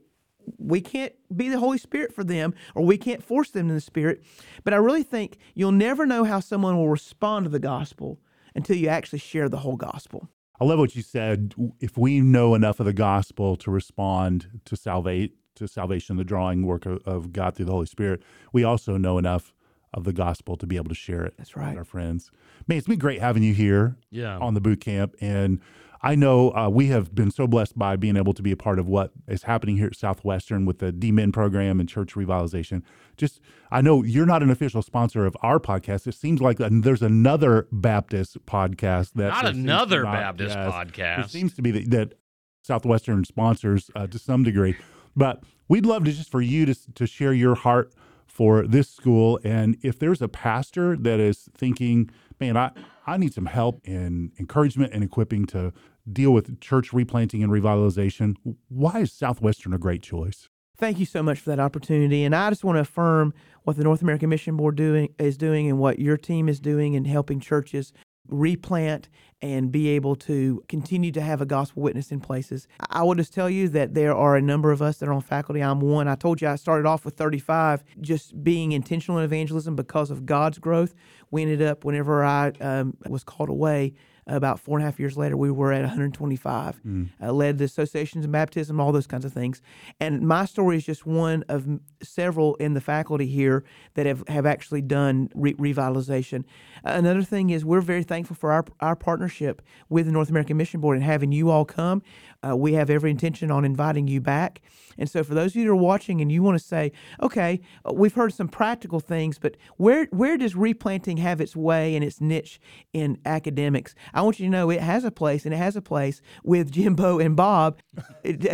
we 0.57 0.81
can't 0.81 1.13
be 1.35 1.49
the 1.49 1.59
Holy 1.59 1.79
Spirit 1.79 2.15
for 2.15 2.25
them 2.25 2.55
or 2.75 2.85
we 2.85 2.97
can't 2.97 3.23
force 3.23 3.51
them 3.51 3.69
in 3.69 3.75
the 3.75 3.81
Spirit. 3.81 4.23
But 4.65 4.75
I 4.75 4.79
really 4.79 5.03
think 5.03 5.39
you'll 5.55 5.73
never 5.73 6.07
know 6.07 6.25
how 6.25 6.41
someone 6.41 6.77
will 6.77 6.89
respond 6.89 7.45
to 7.45 7.51
the 7.51 7.59
gospel 7.59 8.21
until 8.55 8.77
you 8.77 8.89
actually 8.89 9.19
share 9.19 9.49
the 9.49 9.59
whole 9.59 9.77
gospel. 9.77 10.29
I 10.61 10.64
love 10.64 10.79
what 10.79 10.97
you 10.97 11.03
said. 11.03 11.55
If 11.81 11.97
we 11.97 12.21
know 12.21 12.55
enough 12.55 12.81
of 12.81 12.87
the 12.87 12.92
gospel 12.92 13.57
to 13.57 13.71
respond 13.71 14.61
to 14.64 14.77
salvate 14.77 15.35
to 15.55 15.68
salvation, 15.68 16.16
the 16.16 16.25
drawing 16.25 16.64
work 16.66 16.87
of, 16.87 17.03
of, 17.05 17.33
God 17.33 17.55
through 17.55 17.66
the 17.66 17.73
Holy 17.73 17.87
Spirit, 17.87 18.23
we 18.53 18.64
also 18.64 18.97
know 18.97 19.18
enough 19.18 19.53
of 19.92 20.05
the 20.05 20.12
gospel 20.12 20.57
to 20.57 20.66
be 20.66 20.77
able 20.77 20.88
to 20.88 20.94
share 20.94 21.25
it. 21.25 21.35
That's 21.37 21.57
right, 21.57 21.71
with 21.71 21.79
our 21.79 21.85
friends. 21.85 22.31
Man, 22.66 22.79
it's 22.79 22.87
been 22.87 22.99
great 22.99 23.21
having 23.21 23.42
you 23.42 23.55
here. 23.55 23.97
Yeah. 24.11 24.38
on 24.38 24.55
the 24.55 24.61
boot 24.61 24.81
camp, 24.81 25.14
and 25.21 25.61
I 26.01 26.15
know 26.15 26.51
uh, 26.55 26.69
we 26.69 26.87
have 26.89 27.15
been 27.15 27.31
so 27.31 27.47
blessed 27.47 27.79
by 27.79 27.97
being 27.97 28.17
able 28.17 28.33
to 28.35 28.43
be 28.43 28.53
a 28.53 28.57
part 28.57 28.79
of 28.79 28.87
what 28.87 29.13
is 29.27 29.45
happening 29.45 29.77
here 29.77 29.89
at 29.89 29.97
Southwestern 29.97 30.65
with 30.65 30.79
the 30.79 30.93
DMin 30.93 31.33
program 31.33 31.81
and 31.81 31.89
church 31.89 32.15
revitalization. 32.15 32.83
Just, 33.17 33.41
I 33.71 33.81
know 33.81 34.05
you're 34.05 34.27
not 34.27 34.43
an 34.43 34.51
official 34.51 34.83
sponsor 34.83 35.27
of 35.27 35.37
our 35.43 35.59
podcast. 35.59 36.07
It 36.07 36.15
seems 36.15 36.41
like 36.41 36.59
there's 36.59 37.03
another 37.03 37.67
Baptist 37.73 38.45
podcast 38.47 39.13
that 39.15 39.31
not 39.31 39.47
another 39.47 40.05
not, 40.05 40.13
Baptist 40.13 40.57
yes, 40.57 40.73
podcast. 40.73 41.25
It 41.25 41.31
seems 41.31 41.55
to 41.55 41.63
be 41.63 41.71
that, 41.73 41.91
that 41.91 42.15
Southwestern 42.63 43.25
sponsors 43.25 43.91
uh, 43.97 44.07
to 44.07 44.19
some 44.19 44.45
degree, 44.45 44.77
but 45.17 45.43
we'd 45.69 45.87
love 45.87 46.05
to 46.05 46.13
just 46.13 46.31
for 46.31 46.41
you 46.41 46.67
to 46.67 46.75
to 46.95 47.07
share 47.07 47.33
your 47.33 47.55
heart 47.55 47.93
for 48.27 48.67
this 48.67 48.89
school. 48.89 49.41
And 49.43 49.77
if 49.83 49.99
there's 49.99 50.23
a 50.23 50.29
pastor 50.29 50.97
that 50.99 51.19
is 51.19 51.49
thinking, 51.57 52.11
man, 52.40 52.57
I, 52.57 52.70
I 53.07 53.16
need 53.16 53.35
some 53.35 53.46
help 53.46 53.81
and 53.85 54.33
encouragement 54.38 54.92
and 54.92 55.03
equipping 55.03 55.46
to 55.46 55.72
deal 56.11 56.33
with 56.33 56.61
church 56.61 56.92
replanting 56.92 57.42
and 57.42 57.53
revitalization, 57.53 58.37
why 58.68 59.01
is 59.01 59.12
Southwestern 59.12 59.74
a 59.74 59.79
great 59.79 60.03
choice? 60.03 60.48
Thank 60.77 60.98
you 61.01 61.07
so 61.07 61.22
much 61.22 61.40
for 61.40 61.51
that 61.51 61.59
opportunity. 61.59 62.22
And 62.24 62.35
I 62.37 62.51
just 62.51 62.62
want 62.62 62.77
to 62.77 62.81
affirm 62.81 63.35
what 63.64 63.77
the 63.77 63.83
North 63.83 64.01
American 64.01 64.31
Mission 64.31 64.57
Board 64.57 64.77
doing 64.77 65.12
is 65.18 65.37
doing 65.37 65.68
and 65.68 65.79
what 65.79 65.98
your 65.98 66.16
team 66.16 66.48
is 66.48 66.61
doing 66.61 66.94
in 66.94 67.05
helping 67.05 67.40
churches 67.40 67.92
replant 68.29 69.09
and 69.41 69.71
be 69.71 69.88
able 69.88 70.17
to 70.17 70.64
continue 70.69 71.12
to 71.12 71.21
have 71.21 71.41
a 71.41 71.47
gospel 71.47 71.83
witness 71.83 72.11
in 72.11 72.21
places. 72.21 72.67
I 72.91 73.03
will 73.03 73.14
just 73.14 73.33
tell 73.33 73.49
you 73.49 73.69
that 73.69 73.95
there 73.95 74.14
are 74.14 74.37
a 74.37 74.43
number 74.43 74.73
of 74.73 74.83
us 74.83 74.99
that 74.99 75.09
are 75.09 75.12
on 75.12 75.21
faculty. 75.21 75.61
I'm 75.61 75.81
one. 75.81 76.09
I 76.09 76.17
told 76.17 76.41
you 76.41 76.49
I 76.49 76.57
started 76.57 76.87
off 76.87 77.05
with 77.05 77.14
35, 77.14 77.85
just 78.01 78.43
being 78.43 78.73
intentional 78.73 79.19
in 79.19 79.25
evangelism 79.25 79.77
because 79.77 80.11
of 80.11 80.27
God's 80.27 80.59
growth. 80.59 80.95
We 81.31 81.43
ended 81.43 81.62
up, 81.62 81.85
whenever 81.85 82.25
I 82.25 82.49
um, 82.61 82.97
was 83.07 83.23
called 83.23 83.49
away, 83.49 83.95
about 84.29 84.61
four 84.61 84.79
and 84.79 84.83
a 84.83 84.87
half 84.87 85.01
years 85.01 85.17
later, 85.17 85.37
we 85.37 85.51
were 85.51 85.73
at 85.73 85.83
125. 85.83 86.81
Mm. 86.85 87.09
Uh, 87.21 87.33
led 87.33 87.59
the 87.59 87.64
associations 87.64 88.25
and 88.25 88.33
baptism, 88.33 88.81
all 88.81 88.93
those 88.93 89.07
kinds 89.07 89.25
of 89.25 89.33
things. 89.33 89.62
And 90.01 90.23
my 90.23 90.45
story 90.45 90.77
is 90.77 90.85
just 90.85 91.07
one 91.07 91.45
of 91.49 91.67
several 92.03 92.55
in 92.57 92.75
the 92.75 92.81
faculty 92.81 93.27
here 93.27 93.64
that 93.95 94.07
have, 94.07 94.27
have 94.29 94.47
actually 94.47 94.83
done 94.83 95.31
re- 95.35 95.55
revitalization. 95.55 96.45
Uh, 96.85 96.93
another 96.95 97.23
thing 97.23 97.51
is 97.51 97.64
we're 97.64 97.81
very 97.81 98.03
thankful 98.03 98.37
for 98.37 98.53
our, 98.53 98.64
our 98.81 98.97
partnership 98.97 99.62
with 99.88 100.07
the 100.07 100.12
North 100.12 100.31
American 100.31 100.57
Mission 100.57 100.81
Board 100.81 100.97
and 100.97 101.05
having 101.05 101.33
you 101.33 101.51
all 101.51 101.64
come. 101.64 102.03
Uh, 102.47 102.57
we 102.57 102.75
have 102.75 102.91
every 102.91 103.11
intention 103.11 103.51
on 103.51 103.64
inviting 103.64 104.07
you 104.07 104.21
back. 104.21 104.61
And 104.99 105.09
so, 105.09 105.23
for 105.23 105.35
those 105.35 105.53
of 105.53 105.57
you 105.57 105.64
that 105.64 105.71
are 105.71 105.77
watching 105.77 106.21
and 106.21 106.31
you 106.31 106.43
want 106.43 106.59
to 106.59 106.64
say, 106.64 106.93
okay, 107.23 107.61
uh, 107.85 107.93
we've 107.93 108.14
heard 108.14 108.35
some 108.35 108.49
practical 108.49 109.01
things, 109.01 109.38
but 109.38 109.57
where 109.77 110.07
where 110.07 110.37
does 110.37 110.57
replanting 110.57 111.19
have 111.19 111.41
its 111.41 111.55
way 111.55 111.95
and 111.95 112.05
its 112.05 112.21
niche 112.21 112.61
in 112.93 113.19
academics? 113.25 113.95
I 114.18 114.20
want 114.20 114.40
you 114.40 114.46
to 114.46 114.50
know 114.50 114.68
it 114.68 114.81
has 114.81 115.04
a 115.04 115.12
place, 115.12 115.44
and 115.44 115.54
it 115.54 115.59
has 115.59 115.76
a 115.76 115.81
place 115.81 116.20
with 116.42 116.72
Jimbo 116.72 117.20
and 117.20 117.37
Bob 117.37 117.78
uh, 117.96 118.02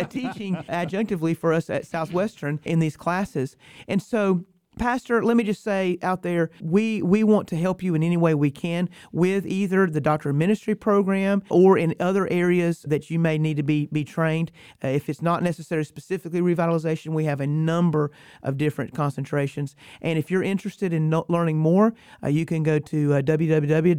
teaching 0.03 0.57
adjunctively 0.69 1.35
for 1.35 1.53
us 1.53 1.71
at 1.71 1.87
Southwestern 1.87 2.59
in 2.65 2.77
these 2.77 2.95
classes. 2.95 3.55
And 3.87 3.99
so, 3.99 4.45
Pastor, 4.77 5.23
let 5.23 5.37
me 5.37 5.43
just 5.43 5.63
say 5.63 5.97
out 6.01 6.21
there, 6.21 6.49
we 6.61 7.01
we 7.01 7.23
want 7.23 7.47
to 7.49 7.55
help 7.55 7.81
you 7.81 7.95
in 7.95 8.03
any 8.03 8.17
way 8.17 8.33
we 8.35 8.51
can 8.51 8.89
with 9.11 9.45
either 9.45 9.87
the 9.87 10.01
Doctor 10.01 10.29
of 10.29 10.35
Ministry 10.35 10.75
program 10.75 11.43
or 11.49 11.77
in 11.77 11.95
other 11.99 12.27
areas 12.29 12.83
that 12.87 13.09
you 13.09 13.19
may 13.19 13.37
need 13.37 13.57
to 13.57 13.63
be 13.63 13.87
be 13.87 14.03
trained. 14.03 14.51
Uh, 14.83 14.89
if 14.89 15.09
it's 15.09 15.21
not 15.21 15.41
necessary 15.43 15.85
specifically 15.85 16.41
revitalization, 16.41 17.13
we 17.13 17.25
have 17.25 17.39
a 17.41 17.47
number 17.47 18.11
of 18.43 18.57
different 18.57 18.93
concentrations. 18.93 19.75
And 20.01 20.19
if 20.19 20.29
you're 20.29 20.43
interested 20.43 20.93
in 20.93 21.09
no, 21.09 21.25
learning 21.29 21.57
more, 21.57 21.93
uh, 22.23 22.27
you 22.27 22.45
can 22.45 22.63
go 22.63 22.79
to 22.79 23.13
uh, 23.15 23.21
www.swbts.edu, 23.21 23.95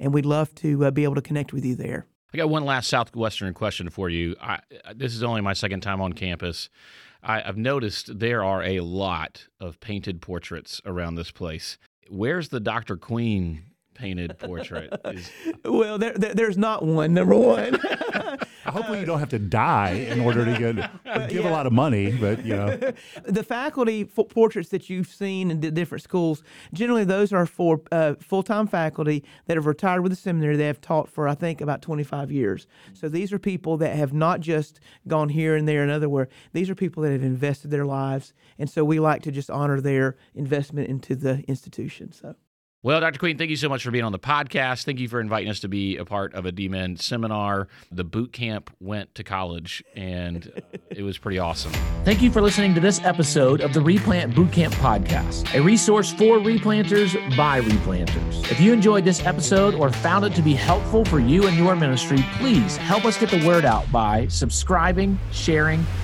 and 0.00 0.14
we'd 0.14 0.26
love 0.26 0.54
to 0.56 0.84
uh, 0.84 0.90
be 0.90 1.04
able 1.04 1.14
to 1.14 1.22
connect 1.22 1.52
with 1.52 1.64
you 1.64 1.74
there. 1.74 2.06
I 2.32 2.36
got 2.36 2.50
one 2.50 2.64
last 2.64 2.88
Southwestern 2.88 3.54
question 3.54 3.88
for 3.88 4.10
you. 4.10 4.36
I, 4.40 4.60
this 4.94 5.14
is 5.14 5.22
only 5.22 5.40
my 5.40 5.54
second 5.54 5.80
time 5.80 6.02
on 6.02 6.12
campus. 6.12 6.68
I, 7.22 7.40
have 7.40 7.56
noticed 7.56 8.18
there 8.18 8.44
are 8.44 8.62
a 8.62 8.80
lot 8.80 9.46
of 9.60 9.80
painted 9.80 10.20
portraits 10.20 10.80
around 10.84 11.16
this 11.16 11.30
place. 11.30 11.78
Where's 12.08 12.48
the 12.48 12.60
Dr. 12.60 12.96
Queen 12.96 13.64
painted 13.94 14.38
portrait? 14.38 14.92
Is... 15.04 15.30
well, 15.64 15.98
there, 15.98 16.14
there, 16.14 16.34
there's 16.34 16.58
not 16.58 16.84
one. 16.84 17.14
Number 17.14 17.34
one. 17.34 17.78
Hopefully, 18.70 19.00
you 19.00 19.06
don't 19.06 19.18
have 19.18 19.28
to 19.30 19.38
die 19.38 19.90
in 19.90 20.20
order 20.20 20.44
to 20.44 20.58
get 20.58 20.76
give 21.28 21.44
yeah. 21.44 21.50
a 21.50 21.52
lot 21.52 21.66
of 21.66 21.72
money. 21.72 22.12
But 22.12 22.44
you 22.44 22.56
know, 22.56 22.76
the 23.24 23.42
faculty 23.42 24.02
f- 24.16 24.28
portraits 24.28 24.70
that 24.70 24.88
you've 24.88 25.08
seen 25.08 25.50
in 25.50 25.60
the 25.60 25.70
different 25.70 26.02
schools, 26.02 26.42
generally 26.72 27.04
those 27.04 27.32
are 27.32 27.46
for 27.46 27.82
uh, 27.92 28.14
full 28.20 28.42
time 28.42 28.66
faculty 28.66 29.24
that 29.46 29.56
have 29.56 29.66
retired 29.66 30.02
with 30.02 30.12
the 30.12 30.16
seminary. 30.16 30.56
They 30.56 30.66
have 30.66 30.80
taught 30.80 31.08
for 31.08 31.28
I 31.28 31.34
think 31.34 31.60
about 31.60 31.82
25 31.82 32.30
years. 32.30 32.66
So 32.94 33.08
these 33.08 33.32
are 33.32 33.38
people 33.38 33.76
that 33.78 33.96
have 33.96 34.12
not 34.12 34.40
just 34.40 34.80
gone 35.06 35.28
here 35.28 35.54
and 35.56 35.68
there 35.68 35.82
and 35.82 35.90
otherwhere. 35.90 36.28
These 36.52 36.70
are 36.70 36.74
people 36.74 37.02
that 37.02 37.12
have 37.12 37.22
invested 37.22 37.70
their 37.70 37.86
lives, 37.86 38.32
and 38.58 38.68
so 38.68 38.84
we 38.84 39.00
like 39.00 39.22
to 39.22 39.30
just 39.30 39.50
honor 39.50 39.80
their 39.80 40.16
investment 40.34 40.88
into 40.88 41.16
the 41.16 41.42
institution. 41.48 42.12
So. 42.12 42.34
Well, 42.88 43.02
Dr. 43.02 43.18
Queen, 43.18 43.36
thank 43.36 43.50
you 43.50 43.56
so 43.56 43.68
much 43.68 43.84
for 43.84 43.90
being 43.90 44.04
on 44.04 44.12
the 44.12 44.18
podcast. 44.18 44.86
Thank 44.86 44.98
you 44.98 45.08
for 45.08 45.20
inviting 45.20 45.50
us 45.50 45.60
to 45.60 45.68
be 45.68 45.98
a 45.98 46.06
part 46.06 46.32
of 46.32 46.46
a 46.46 46.52
DMin 46.52 46.98
seminar. 46.98 47.68
The 47.92 48.02
boot 48.02 48.32
camp 48.32 48.70
went 48.80 49.14
to 49.16 49.24
college, 49.24 49.84
and 49.94 50.50
uh, 50.56 50.78
it 50.88 51.02
was 51.02 51.18
pretty 51.18 51.38
awesome. 51.38 51.70
Thank 52.06 52.22
you 52.22 52.30
for 52.30 52.40
listening 52.40 52.74
to 52.76 52.80
this 52.80 53.04
episode 53.04 53.60
of 53.60 53.74
the 53.74 53.82
Replant 53.82 54.34
Bootcamp 54.34 54.72
Podcast, 54.76 55.54
a 55.54 55.60
resource 55.60 56.14
for 56.14 56.38
replanters 56.38 57.12
by 57.36 57.60
replanters. 57.60 58.50
If 58.50 58.58
you 58.58 58.72
enjoyed 58.72 59.04
this 59.04 59.22
episode 59.26 59.74
or 59.74 59.90
found 59.90 60.24
it 60.24 60.34
to 60.36 60.40
be 60.40 60.54
helpful 60.54 61.04
for 61.04 61.20
you 61.20 61.46
and 61.46 61.58
your 61.58 61.76
ministry, 61.76 62.24
please 62.38 62.78
help 62.78 63.04
us 63.04 63.18
get 63.18 63.28
the 63.28 63.46
word 63.46 63.66
out 63.66 63.92
by 63.92 64.26
subscribing, 64.28 65.18
sharing, 65.30 65.84